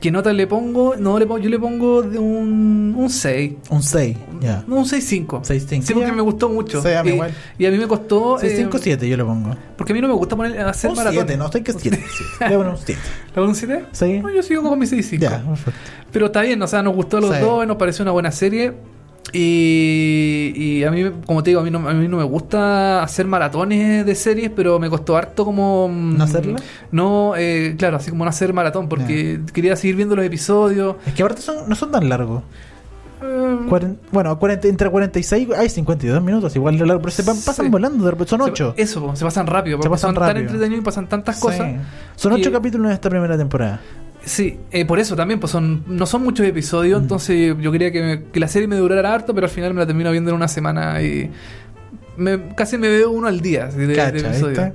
¿Qué 0.00 0.12
nota 0.12 0.32
le 0.32 0.46
pongo? 0.46 0.94
No, 0.96 1.18
le 1.18 1.26
pongo, 1.26 1.38
yo 1.40 1.50
le 1.50 1.58
pongo 1.58 2.02
de 2.02 2.18
un, 2.20 2.94
un 2.96 3.10
6. 3.10 3.52
Un 3.70 3.82
6, 3.82 4.16
ya. 4.40 4.62
No, 4.68 4.76
un 4.76 4.84
6-5. 4.84 5.26
6.5. 5.42 5.82
Sí, 5.82 5.92
porque 5.92 6.12
me 6.12 6.22
gustó 6.22 6.48
mucho. 6.48 6.80
Sí, 6.80 6.88
a 6.92 7.02
mí 7.02 7.10
igual. 7.10 7.32
y 7.58 7.66
a 7.66 7.70
mí 7.72 7.78
me 7.78 7.88
costó. 7.88 8.38
6, 8.38 8.52
eh, 8.52 8.56
5, 8.58 8.78
7 8.78 9.08
yo 9.08 9.16
le 9.16 9.24
pongo. 9.24 9.56
porque 9.76 9.92
a 9.92 9.94
mí 9.94 10.00
no 10.00 10.06
me 10.06 10.14
gusta 10.14 10.36
poner, 10.36 10.60
hacer 10.60 10.90
Un 10.90 10.96
maratón. 10.96 11.24
7, 11.26 11.36
no, 11.36 11.46
estoy 11.46 11.62
que 11.62 11.72
7. 11.72 12.04
Le 12.48 12.56
pongo 12.56 12.70
un 12.70 12.76
7. 12.76 13.00
¿Le 13.26 13.34
pongo 13.34 13.48
un 13.48 13.54
7? 13.56 13.84
Sí. 13.90 14.20
No, 14.20 14.30
yo 14.30 14.42
sigo 14.44 14.62
con 14.62 14.78
mi 14.78 14.86
6-5. 14.86 15.18
Ya, 15.18 15.42
perfecto. 15.44 15.80
Pero 16.12 16.26
está 16.26 16.42
bien, 16.42 16.62
o 16.62 16.66
sea, 16.68 16.80
nos 16.82 16.94
gustó 16.94 17.16
a 17.16 17.20
los 17.20 17.34
Sí. 17.34 17.40
dos, 17.42 17.66
nos 17.66 17.76
pareció 17.76 18.04
una 18.04 18.12
buena 18.12 18.30
serie. 18.30 18.74
Y, 19.32 20.52
y 20.56 20.84
a 20.84 20.90
mí, 20.90 21.04
como 21.26 21.42
te 21.42 21.50
digo, 21.50 21.60
a 21.60 21.64
mí, 21.64 21.70
no, 21.70 21.86
a 21.88 21.92
mí 21.92 22.08
no 22.08 22.16
me 22.16 22.24
gusta 22.24 23.02
hacer 23.02 23.26
maratones 23.26 24.04
de 24.06 24.14
series, 24.14 24.50
pero 24.54 24.78
me 24.78 24.88
costó 24.88 25.16
harto 25.16 25.44
como... 25.44 25.88
mm, 25.88 26.16
¿No 26.16 26.24
hacerla? 26.24 26.58
No, 26.90 27.34
eh, 27.36 27.74
claro, 27.78 27.96
así 27.98 28.10
como 28.10 28.24
no 28.24 28.30
hacer 28.30 28.52
maratón, 28.52 28.88
porque 28.88 29.40
quería 29.52 29.76
seguir 29.76 29.96
viendo 29.96 30.16
los 30.16 30.24
episodios. 30.24 30.96
Es 31.06 31.12
que 31.14 31.22
aparte 31.22 31.42
son, 31.42 31.68
no 31.68 31.74
son 31.74 31.90
tan 31.90 32.08
largos. 32.08 32.42
Eh, 33.20 33.56
Cuaren- 33.68 33.96
bueno, 34.12 34.38
40, 34.38 34.68
entre 34.68 34.88
46 34.90 35.48
hay 35.56 35.68
52 35.68 36.22
minutos, 36.22 36.54
igual 36.54 36.78
de 36.78 36.86
largo, 36.86 37.02
pero 37.02 37.10
se 37.10 37.24
pa- 37.24 37.34
pasan 37.44 37.68
volando, 37.70 38.04
de 38.04 38.12
repente 38.12 38.30
son 38.30 38.44
se- 38.44 38.50
8. 38.50 38.74
Eso, 38.76 39.04
po, 39.04 39.16
se 39.16 39.24
pasan 39.24 39.46
rápido. 39.46 39.76
Porque 39.78 39.90
pasan 39.90 40.10
son 40.10 40.14
tan 40.14 40.28
rápido. 40.28 40.42
entretenidos 40.46 40.82
y 40.82 40.84
pasan 40.84 41.08
tantas 41.08 41.38
cosas. 41.40 41.68
Son 42.16 42.32
8 42.32 42.44
que- 42.44 42.52
capítulos 42.52 42.86
en 42.86 42.92
esta 42.92 43.10
primera 43.10 43.36
temporada. 43.36 43.80
Sí, 44.24 44.58
eh, 44.72 44.84
por 44.84 44.98
eso 44.98 45.16
también, 45.16 45.40
pues 45.40 45.52
son, 45.52 45.84
no 45.86 46.04
son 46.06 46.22
muchos 46.22 46.46
episodios, 46.46 47.00
Mm. 47.00 47.04
entonces 47.04 47.56
yo 47.60 47.72
quería 47.72 47.90
que, 47.92 48.02
me- 48.02 48.22
que 48.24 48.40
la 48.40 48.48
serie 48.48 48.68
me 48.68 48.76
durara 48.76 49.14
harto, 49.14 49.34
pero 49.34 49.46
al 49.46 49.50
final 49.52 49.72
me 49.74 49.80
la 49.80 49.86
termino 49.86 50.10
viendo 50.10 50.30
en 50.30 50.36
una 50.36 50.48
semana 50.48 51.00
y 51.02 51.30
me, 52.16 52.52
casi 52.56 52.76
me 52.78 52.88
veo 52.88 53.12
uno 53.12 53.28
al 53.28 53.40
día 53.40 53.66
de. 53.68 53.86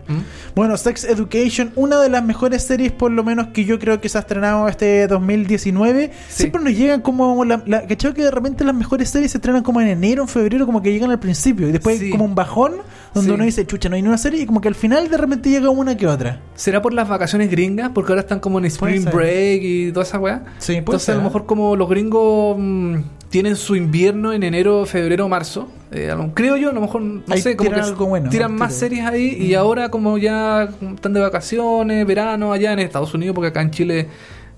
¿Mm? 0.07 0.13
Bueno, 0.55 0.77
Sex 0.77 1.03
Education, 1.03 1.71
una 1.75 1.99
de 1.99 2.09
las 2.09 2.23
mejores 2.23 2.63
series, 2.63 2.93
por 2.93 3.11
lo 3.11 3.21
menos 3.25 3.47
que 3.47 3.65
yo 3.65 3.79
creo 3.79 3.99
que 3.99 4.07
se 4.07 4.17
ha 4.17 4.21
estrenado 4.21 4.67
este 4.69 5.07
2019. 5.07 6.11
Sí. 6.29 6.43
Siempre 6.43 6.63
nos 6.63 6.73
llegan 6.73 7.01
como. 7.01 7.43
La, 7.43 7.61
la, 7.65 7.85
¿cachai? 7.85 8.13
que 8.13 8.23
de 8.23 8.31
repente 8.31 8.63
las 8.63 8.73
mejores 8.75 9.09
series 9.09 9.31
se 9.31 9.39
estrenan 9.39 9.61
como 9.61 9.81
en 9.81 9.89
enero, 9.89 10.21
en 10.21 10.29
febrero, 10.29 10.65
como 10.65 10.81
que 10.81 10.93
llegan 10.93 11.11
al 11.11 11.19
principio. 11.19 11.67
Y 11.67 11.73
después 11.73 11.99
Sí. 11.99 12.09
como 12.11 12.23
un 12.23 12.33
bajón, 12.33 12.75
donde 13.13 13.29
Sí. 13.29 13.35
uno 13.35 13.43
dice, 13.43 13.65
chucha, 13.67 13.89
no 13.89 13.95
hay 13.95 14.01
una 14.01 14.17
serie. 14.17 14.41
Y 14.41 14.45
como 14.45 14.59
que 14.61 14.67
al 14.67 14.75
final 14.75 15.09
de 15.09 15.17
repente 15.17 15.49
llega 15.49 15.69
una 15.69 15.95
que 15.97 16.07
otra. 16.07 16.41
¿Será 16.55 16.81
por 16.81 16.93
las 16.93 17.07
vacaciones 17.07 17.49
gringas? 17.51 17.91
Porque 17.93 18.11
ahora 18.11 18.21
están 18.21 18.39
como 18.39 18.59
en 18.59 18.65
Spring. 18.65 19.05
Break 19.05 19.61
y 19.63 19.91
toda 19.91 20.03
esa 20.05 20.19
weá. 20.19 20.43
Sí, 20.57 20.75
Entonces 20.75 21.03
ser, 21.03 21.15
a 21.15 21.17
lo 21.19 21.23
mejor 21.23 21.45
como 21.45 21.75
los 21.75 21.87
gringos 21.89 22.55
mm, 22.59 22.95
tienen 23.29 23.55
su 23.55 23.75
invierno 23.75 24.33
en 24.33 24.43
enero, 24.43 24.85
febrero, 24.85 25.27
marzo. 25.29 25.69
eh, 25.91 26.11
creo 26.33 26.57
yo, 26.57 26.69
a 26.69 26.73
lo 26.73 26.81
mejor, 26.81 27.01
no 27.01 27.21
Ahí 27.29 27.41
sé, 27.41 27.55
como 27.55 27.69
tiran 27.69 27.83
que 27.85 27.89
algo 27.91 28.05
bueno, 28.07 28.29
tiran 28.29 28.55
más 28.55 28.73
series 28.73 29.05
ahí 29.05 29.35
y 29.39 29.53
ahora 29.53 29.89
como 29.89 30.17
ya 30.17 30.69
están 30.95 31.13
de 31.13 31.19
vacaciones, 31.19 32.05
verano, 32.07 32.51
allá 32.51 32.73
en 32.73 32.79
Estados 32.79 33.13
Unidos, 33.13 33.35
porque 33.35 33.49
acá 33.49 33.61
en 33.61 33.69
Chile 33.71 34.07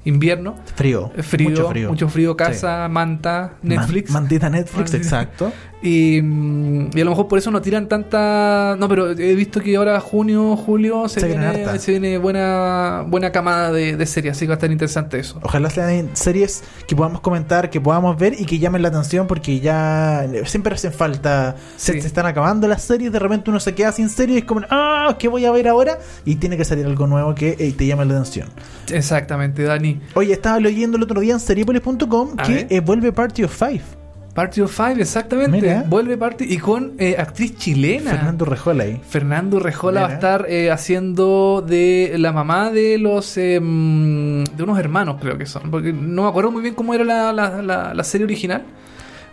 invierno. 0.05 0.55
Frío. 0.75 1.11
Eh, 1.17 1.23
Frío, 1.23 1.49
Mucho 1.49 1.69
frío. 1.69 1.89
mucho 1.89 2.09
frío, 2.09 2.37
casa, 2.37 2.87
manta, 2.89 3.53
Netflix. 3.63 4.11
Man- 4.11 4.23
mantita 4.23 4.49
Netflix, 4.49 4.93
exacto. 4.93 5.51
Y, 5.85 6.19
mm, 6.21 6.89
y 6.97 7.01
a 7.01 7.03
lo 7.05 7.11
mejor 7.11 7.27
por 7.27 7.37
eso 7.37 7.51
no 7.51 7.61
tiran 7.61 7.87
tanta. 7.87 8.75
No, 8.79 8.89
pero 8.89 9.11
he 9.11 9.35
visto 9.35 9.61
que 9.61 9.75
ahora 9.75 9.99
junio, 9.99 10.57
julio 10.57 11.07
se, 11.07 11.19
Se 11.19 11.27
viene 11.27 11.79
se 11.79 12.17
buena 12.17 13.05
buena 13.07 13.31
camada 13.31 13.71
de, 13.71 13.95
de 13.95 14.05
series, 14.05 14.31
así 14.35 14.45
que 14.45 14.49
va 14.49 14.53
a 14.53 14.57
estar 14.57 14.71
interesante 14.71 15.19
eso. 15.19 15.39
Ojalá 15.43 15.69
sean 15.69 16.09
series 16.13 16.63
que 16.87 16.95
podamos 16.95 17.21
comentar, 17.21 17.69
que 17.69 17.79
podamos 17.79 18.17
ver 18.17 18.35
y 18.39 18.45
que 18.45 18.57
llamen 18.57 18.81
la 18.81 18.87
atención 18.87 19.27
porque 19.27 19.59
ya 19.59 20.25
siempre 20.45 20.73
hacen 20.73 20.91
falta. 20.91 21.55
Se, 21.77 21.93
Sí. 21.93 22.01
se 22.01 22.07
están 22.07 22.25
acabando 22.25 22.67
las 22.67 22.81
series, 22.81 23.11
de 23.11 23.19
repente 23.19 23.49
uno 23.51 23.59
se 23.59 23.75
queda 23.75 23.91
sin 23.91 24.09
serie 24.09 24.35
y 24.35 24.39
es 24.39 24.45
como, 24.45 24.61
ah, 24.71 25.15
¿qué 25.19 25.27
voy 25.27 25.45
a 25.45 25.51
ver 25.51 25.67
ahora? 25.67 25.99
Y 26.25 26.35
tiene 26.37 26.57
que 26.57 26.65
salir 26.65 26.85
algo 26.85 27.05
nuevo 27.05 27.35
que 27.35 27.55
eh, 27.59 27.73
te 27.77 27.85
llame 27.85 28.05
la 28.05 28.13
atención. 28.15 28.49
Exactamente, 28.91 29.63
Dani. 29.63 30.01
Oye, 30.15 30.33
estaba 30.33 30.59
leyendo 30.59 30.97
el 30.97 31.03
otro 31.03 31.21
día 31.21 31.33
en 31.33 31.39
seriepolis.com 31.39 32.35
que 32.37 32.65
eh, 32.69 32.79
vuelve 32.79 33.11
Party 33.11 33.43
of 33.43 33.55
Five. 33.55 34.04
Party 34.35 34.61
of 34.61 34.71
Five, 34.75 35.01
exactamente. 35.01 35.49
Mira. 35.61 35.83
Vuelve 35.87 36.17
Party 36.17 36.43
y 36.47 36.57
con 36.57 36.93
eh, 36.99 37.15
actriz 37.17 37.57
chilena. 37.57 38.11
Fernando 38.11 38.45
Rejola 38.45 38.83
ahí. 38.83 39.01
Fernando 39.09 39.59
Rejola 39.59 40.01
va 40.01 40.07
a 40.09 40.13
estar 40.13 40.45
eh, 40.49 40.69
haciendo 40.71 41.63
de 41.65 42.13
la 42.19 42.31
mamá 42.33 42.69
de 42.69 42.97
los 42.99 43.37
eh, 43.37 43.59
mm, 43.61 44.43
de 44.55 44.63
unos 44.63 44.77
hermanos, 44.77 45.17
creo 45.21 45.37
que 45.37 45.45
son. 45.45 45.71
Porque 45.71 45.91
no 45.93 46.23
me 46.23 46.27
acuerdo 46.29 46.51
muy 46.51 46.61
bien 46.61 46.75
cómo 46.75 46.93
era 46.93 47.03
la, 47.05 47.31
la- 47.33 47.61
la- 47.61 47.93
la 47.93 48.03
serie 48.03 48.25
original. 48.25 48.63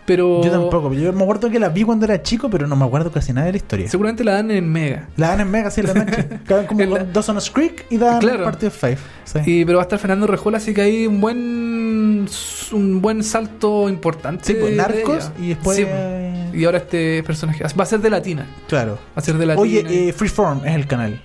Pero 0.05 0.43
Yo 0.43 0.51
tampoco, 0.51 0.93
yo 0.93 1.13
me 1.13 1.23
acuerdo 1.23 1.49
que 1.49 1.59
la 1.59 1.69
vi 1.69 1.83
cuando 1.83 2.03
era 2.05 2.21
chico, 2.21 2.49
pero 2.49 2.67
no 2.67 2.75
me 2.75 2.83
acuerdo 2.83 3.09
casi 3.11 3.31
nada 3.31 3.45
de 3.47 3.53
la 3.53 3.57
historia. 3.57 3.89
seguramente 3.89 4.23
la 4.25 4.33
dan 4.33 4.51
en 4.51 4.69
Mega. 4.69 5.07
La 5.15 5.29
dan 5.29 5.39
en 5.41 5.49
Mega, 5.51 5.71
sí, 5.71 5.79
en 5.81 5.87
la 5.87 5.93
noche. 5.93 6.27
Quedan 6.47 6.65
como 6.67 6.83
la- 6.83 7.03
Dawson's 7.05 7.49
Creek 7.49 7.85
y 7.89 7.97
dan 7.97 8.19
Claro. 8.19 8.43
Party 8.43 8.65
of 8.65 8.77
Five. 8.77 8.97
Sí. 9.23 9.39
Y, 9.45 9.65
pero 9.65 9.77
va 9.77 9.83
a 9.83 9.85
estar 9.85 9.99
Fernando 9.99 10.27
Rejola, 10.27 10.57
así 10.57 10.73
que 10.73 10.81
hay 10.81 11.07
un 11.07 11.21
buen 11.21 12.27
un 12.73 13.01
buen 13.01 13.23
salto 13.23 13.87
importante. 13.89 14.43
Sí, 14.45 14.55
pues, 14.59 14.75
Narcos 14.75 15.31
y 15.39 15.49
después- 15.49 15.77
Sí, 15.77 15.85
pues. 15.85 16.53
y 16.55 16.65
ahora 16.65 16.79
este 16.79 17.23
personaje 17.23 17.63
va 17.63 17.83
a 17.83 17.85
ser 17.85 17.99
de 18.01 18.09
Latina. 18.09 18.45
Claro. 18.67 18.95
Va 18.95 18.99
a 19.15 19.21
ser 19.21 19.37
de 19.37 19.45
Latina. 19.45 19.61
Oye, 19.61 20.09
eh, 20.09 20.13
Freeform 20.13 20.65
es 20.65 20.75
el 20.75 20.85
canal. 20.87 21.21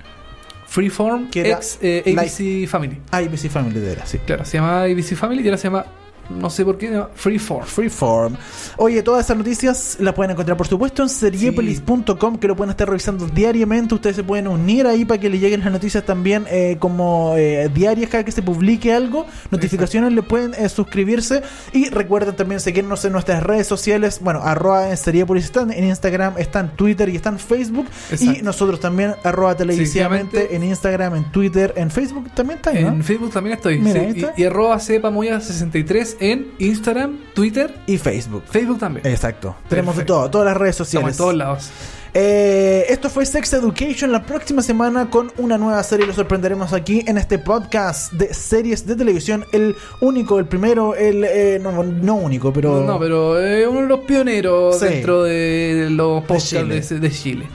Freeform 0.67 1.31
que 1.31 1.41
era 1.41 1.57
ex 1.57 1.79
eh, 1.81 2.03
ABC 2.17 2.69
Family. 2.69 3.01
ABC 3.11 3.49
Family 3.49 3.81
de 3.81 3.87
veras, 3.89 4.09
sí. 4.09 4.19
Claro, 4.19 4.45
se 4.45 4.59
llama 4.59 4.83
ABC 4.83 5.15
Family 5.17 5.43
y 5.43 5.47
ahora 5.47 5.57
se 5.57 5.65
llama 5.65 5.87
no 6.29 6.51
sé 6.51 6.65
por 6.65 6.77
qué, 6.77 7.03
Freeform. 7.15 7.67
Freeform. 7.67 8.37
Oye, 8.77 9.03
todas 9.03 9.25
esas 9.25 9.37
noticias 9.37 9.97
las 9.99 10.15
pueden 10.15 10.33
encontrar, 10.33 10.57
por 10.57 10.67
supuesto, 10.67 11.03
en 11.03 11.09
seriepolis.com, 11.09 12.37
que 12.37 12.49
lo 12.49 12.55
pueden 12.55 12.71
estar 12.71 12.89
revisando 12.89 13.27
diariamente. 13.27 13.95
Ustedes 13.95 14.17
se 14.17 14.25
pueden 14.25 14.49
unir 14.49 14.87
ahí 14.87 15.05
para 15.05 15.19
que 15.19 15.31
les 15.31 15.41
lleguen 15.41 15.61
las 15.61 15.73
noticias 15.73 16.05
también 16.05 16.45
eh, 16.51 16.77
como 16.79 17.35
eh, 17.37 17.71
diarias 17.75 18.11
cada 18.11 18.25
que 18.25 18.33
se 18.33 18.43
publique 18.43 18.93
algo. 18.93 19.27
Notificaciones 19.51 20.13
le 20.13 20.23
pueden 20.23 20.53
eh, 20.55 20.69
suscribirse. 20.69 21.43
Y 21.73 21.89
recuerden 21.89 22.37
también 22.37 22.61
seguirnos 22.61 23.05
en 23.05 23.13
nuestras 23.13 23.43
redes 23.43 23.67
sociales. 23.67 24.21
Bueno, 24.21 24.41
arroba 24.43 24.91
en 24.91 24.97
Seriepolis 24.97 25.45
están 25.45 25.73
en 25.73 25.85
Instagram, 25.85 26.35
está 26.37 26.61
en 26.61 26.69
Twitter 26.71 27.09
y 27.09 27.17
está 27.17 27.31
en 27.31 27.39
Facebook. 27.39 27.87
Y 28.21 28.43
nosotros 28.43 28.81
también, 28.81 29.15
arroba 29.25 29.57
televisivamente 29.57 30.55
en 30.55 30.63
Instagram, 30.63 31.17
en 31.17 31.33
Twitter, 31.33 31.73
en 31.77 31.91
Facebook 31.91 32.31
también 32.35 32.59
está 32.59 32.71
ahí, 32.71 32.85
¿no? 32.85 32.89
En 32.89 33.03
Facebook 33.03 33.33
también 33.33 33.57
estoy. 33.57 33.79
Mira, 33.79 34.13
sí, 34.13 34.27
y, 34.37 34.43
y 34.43 34.45
arroba 34.45 34.77
cepamoya63 34.77 36.18
en 36.21 36.53
Instagram, 36.59 37.19
Twitter, 37.35 37.75
Y 37.87 37.99
Facebook. 37.99 38.43
Facebook 38.51 38.79
también. 38.79 39.07
Exacto. 39.07 39.57
Tenemos 39.69 39.97
de 39.97 40.05
todo, 40.05 40.31
todas 40.31 40.47
las 40.47 40.57
redes 40.57 40.75
Estamos 40.81 40.89
sociales. 40.89 41.15
en 41.15 41.19
todos 41.19 41.35
lados. 41.35 41.71
Eh, 42.15 42.87
esto 42.89 43.11
fue 43.11 43.27
Sex 43.27 43.53
Education. 43.53 44.11
La 44.11 44.25
próxima 44.25 44.63
semana 44.63 45.11
con 45.11 45.31
una 45.37 45.59
nueva 45.59 45.83
serie 45.83 46.07
lo 46.07 46.15
sorprenderemos 46.15 46.73
aquí 46.73 47.05
en 47.07 47.19
este 47.19 47.39
podcast 47.39 48.13
de 48.15 48.33
series 48.33 48.87
de 48.87 48.97
televisión. 48.97 49.45
El 49.53 49.77
único, 50.01 50.39
el 50.39 50.47
primero, 50.47 50.95
el 50.95 51.23
eh, 51.25 51.59
no, 51.63 51.83
no 51.85 52.15
único, 52.17 52.53
pero 52.53 52.83
No, 52.83 52.99
pero 52.99 53.39
eh, 53.45 53.67
uno 53.67 53.83
de 53.83 53.87
los 53.89 54.01
pioneros 54.01 54.79
Sí. 54.79 54.87
dentro 54.87 55.23
de 55.25 55.89
los 55.91 56.23
podcasts 56.25 56.53
de 56.53 56.81
Chile. 56.83 57.01
de 57.01 57.11
Chile. 57.11 57.47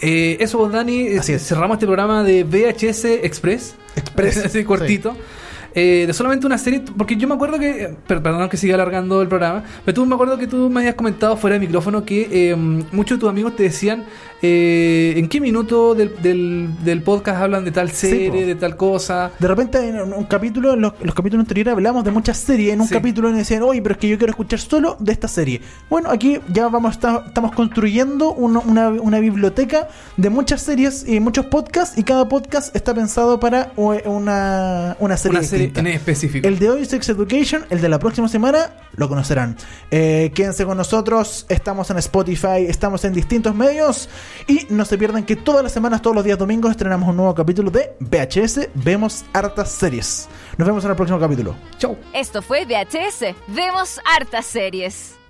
Eh, 0.00 0.36
eso, 0.40 0.68
Dani, 0.68 1.16
Así 1.16 1.32
es. 1.34 1.46
cerramos 1.46 1.76
este 1.76 1.86
programa 1.86 2.24
de 2.24 2.42
VHS 2.42 3.04
Express. 3.24 3.76
Express, 3.94 4.36
Así 4.46 4.64
cortito. 4.64 5.16
Eh, 5.74 6.04
de 6.06 6.12
solamente 6.12 6.46
una 6.46 6.58
serie, 6.58 6.82
porque 6.98 7.16
yo 7.16 7.26
me 7.26 7.34
acuerdo 7.34 7.58
que, 7.58 7.94
per- 8.06 8.22
perdón 8.22 8.48
que 8.50 8.56
siga 8.58 8.74
alargando 8.74 9.22
el 9.22 9.28
programa, 9.28 9.64
pero 9.84 9.94
tú 9.94 10.04
me 10.06 10.14
acuerdo 10.14 10.36
que 10.36 10.46
tú 10.46 10.68
me 10.68 10.80
habías 10.80 10.94
comentado 10.96 11.36
fuera 11.36 11.54
de 11.54 11.60
micrófono 11.60 12.04
que 12.04 12.28
eh, 12.50 12.56
muchos 12.56 13.16
de 13.16 13.20
tus 13.20 13.28
amigos 13.30 13.56
te 13.56 13.62
decían 13.64 14.04
eh, 14.42 15.14
en 15.16 15.28
qué 15.28 15.40
minuto 15.40 15.94
del, 15.94 16.20
del, 16.20 16.68
del 16.84 17.02
podcast 17.02 17.40
hablan 17.42 17.64
de 17.64 17.70
tal 17.70 17.90
Sí, 17.90 18.08
serie, 18.08 18.28
po. 18.42 18.46
de 18.48 18.54
tal 18.56 18.76
cosa. 18.76 19.30
De 19.38 19.48
repente 19.48 19.78
en 19.88 20.12
un, 20.12 20.24
capítulo, 20.24 20.74
en 20.74 20.80
los, 20.82 20.92
los 21.02 21.14
capítulos 21.14 21.44
anteriores 21.44 21.72
hablamos 21.72 22.04
de 22.04 22.10
muchas 22.10 22.36
series. 22.38 22.72
En 22.74 22.80
un 22.80 22.88
Sí. 22.88 22.94
capítulo 22.94 23.30
me 23.30 23.38
decían, 23.38 23.62
oye, 23.62 23.80
pero 23.80 23.92
es 23.94 23.98
que 23.98 24.08
yo 24.08 24.18
quiero 24.18 24.32
escuchar 24.32 24.58
solo 24.58 24.96
de 24.98 25.12
esta 25.12 25.28
serie. 25.28 25.60
Bueno, 25.88 26.10
aquí 26.10 26.38
ya 26.52 26.68
vamos 26.68 26.90
a 26.90 26.94
estar- 26.98 27.24
estamos 27.28 27.52
construyendo 27.52 28.32
uno- 28.34 28.62
una, 28.66 28.88
una 28.88 29.20
biblioteca 29.20 29.88
de 30.16 30.28
muchas 30.28 30.60
series 30.62 31.08
y 31.08 31.20
muchos 31.20 31.46
podcasts. 31.46 31.96
Y 31.96 32.02
cada 32.02 32.28
podcast 32.28 32.74
está 32.74 32.92
pensado 32.94 33.38
para 33.40 33.72
eh, 33.76 34.02
una, 34.06 34.96
una 34.98 35.16
serie 35.16 35.38
Una 35.38 35.46
serie 35.46 35.61
distinta. 35.64 35.80
en 35.80 35.86
específico. 35.88 36.46
El 36.46 36.58
de 36.58 36.70
hoy, 36.70 36.84
Sex 36.84 37.08
Education, 37.08 37.64
el 37.70 37.80
de 37.80 37.88
la 37.88 37.98
próxima 37.98 38.28
semana, 38.28 38.72
lo 38.94 39.08
conocerán. 39.08 39.56
Eh, 39.90 40.30
quédense 40.34 40.64
con 40.64 40.76
nosotros, 40.76 41.46
estamos 41.48 41.90
en 41.90 41.98
Spotify, 41.98 42.66
estamos 42.68 43.04
en 43.04 43.12
distintos 43.12 43.54
medios 43.54 44.08
y 44.46 44.66
no 44.70 44.84
se 44.84 44.98
pierdan 44.98 45.24
que 45.24 45.36
todas 45.36 45.62
las 45.62 45.72
semanas, 45.72 46.02
todos 46.02 46.16
los 46.16 46.24
días 46.24 46.38
domingos, 46.38 46.70
estrenamos 46.70 47.08
un 47.08 47.16
nuevo 47.16 47.34
capítulo 47.34 47.70
de 47.70 47.94
VHS, 48.00 48.68
vemos 48.74 49.24
hartas 49.32 49.70
series. 49.70 50.28
Nos 50.56 50.66
vemos 50.66 50.84
en 50.84 50.90
el 50.90 50.96
próximo 50.96 51.18
capítulo. 51.18 51.54
Chau. 51.78 51.96
Esto 52.12 52.42
fue 52.42 52.64
VHS. 52.64 53.34
Vemos 53.48 54.00
hartas 54.04 54.46
series. 54.46 55.21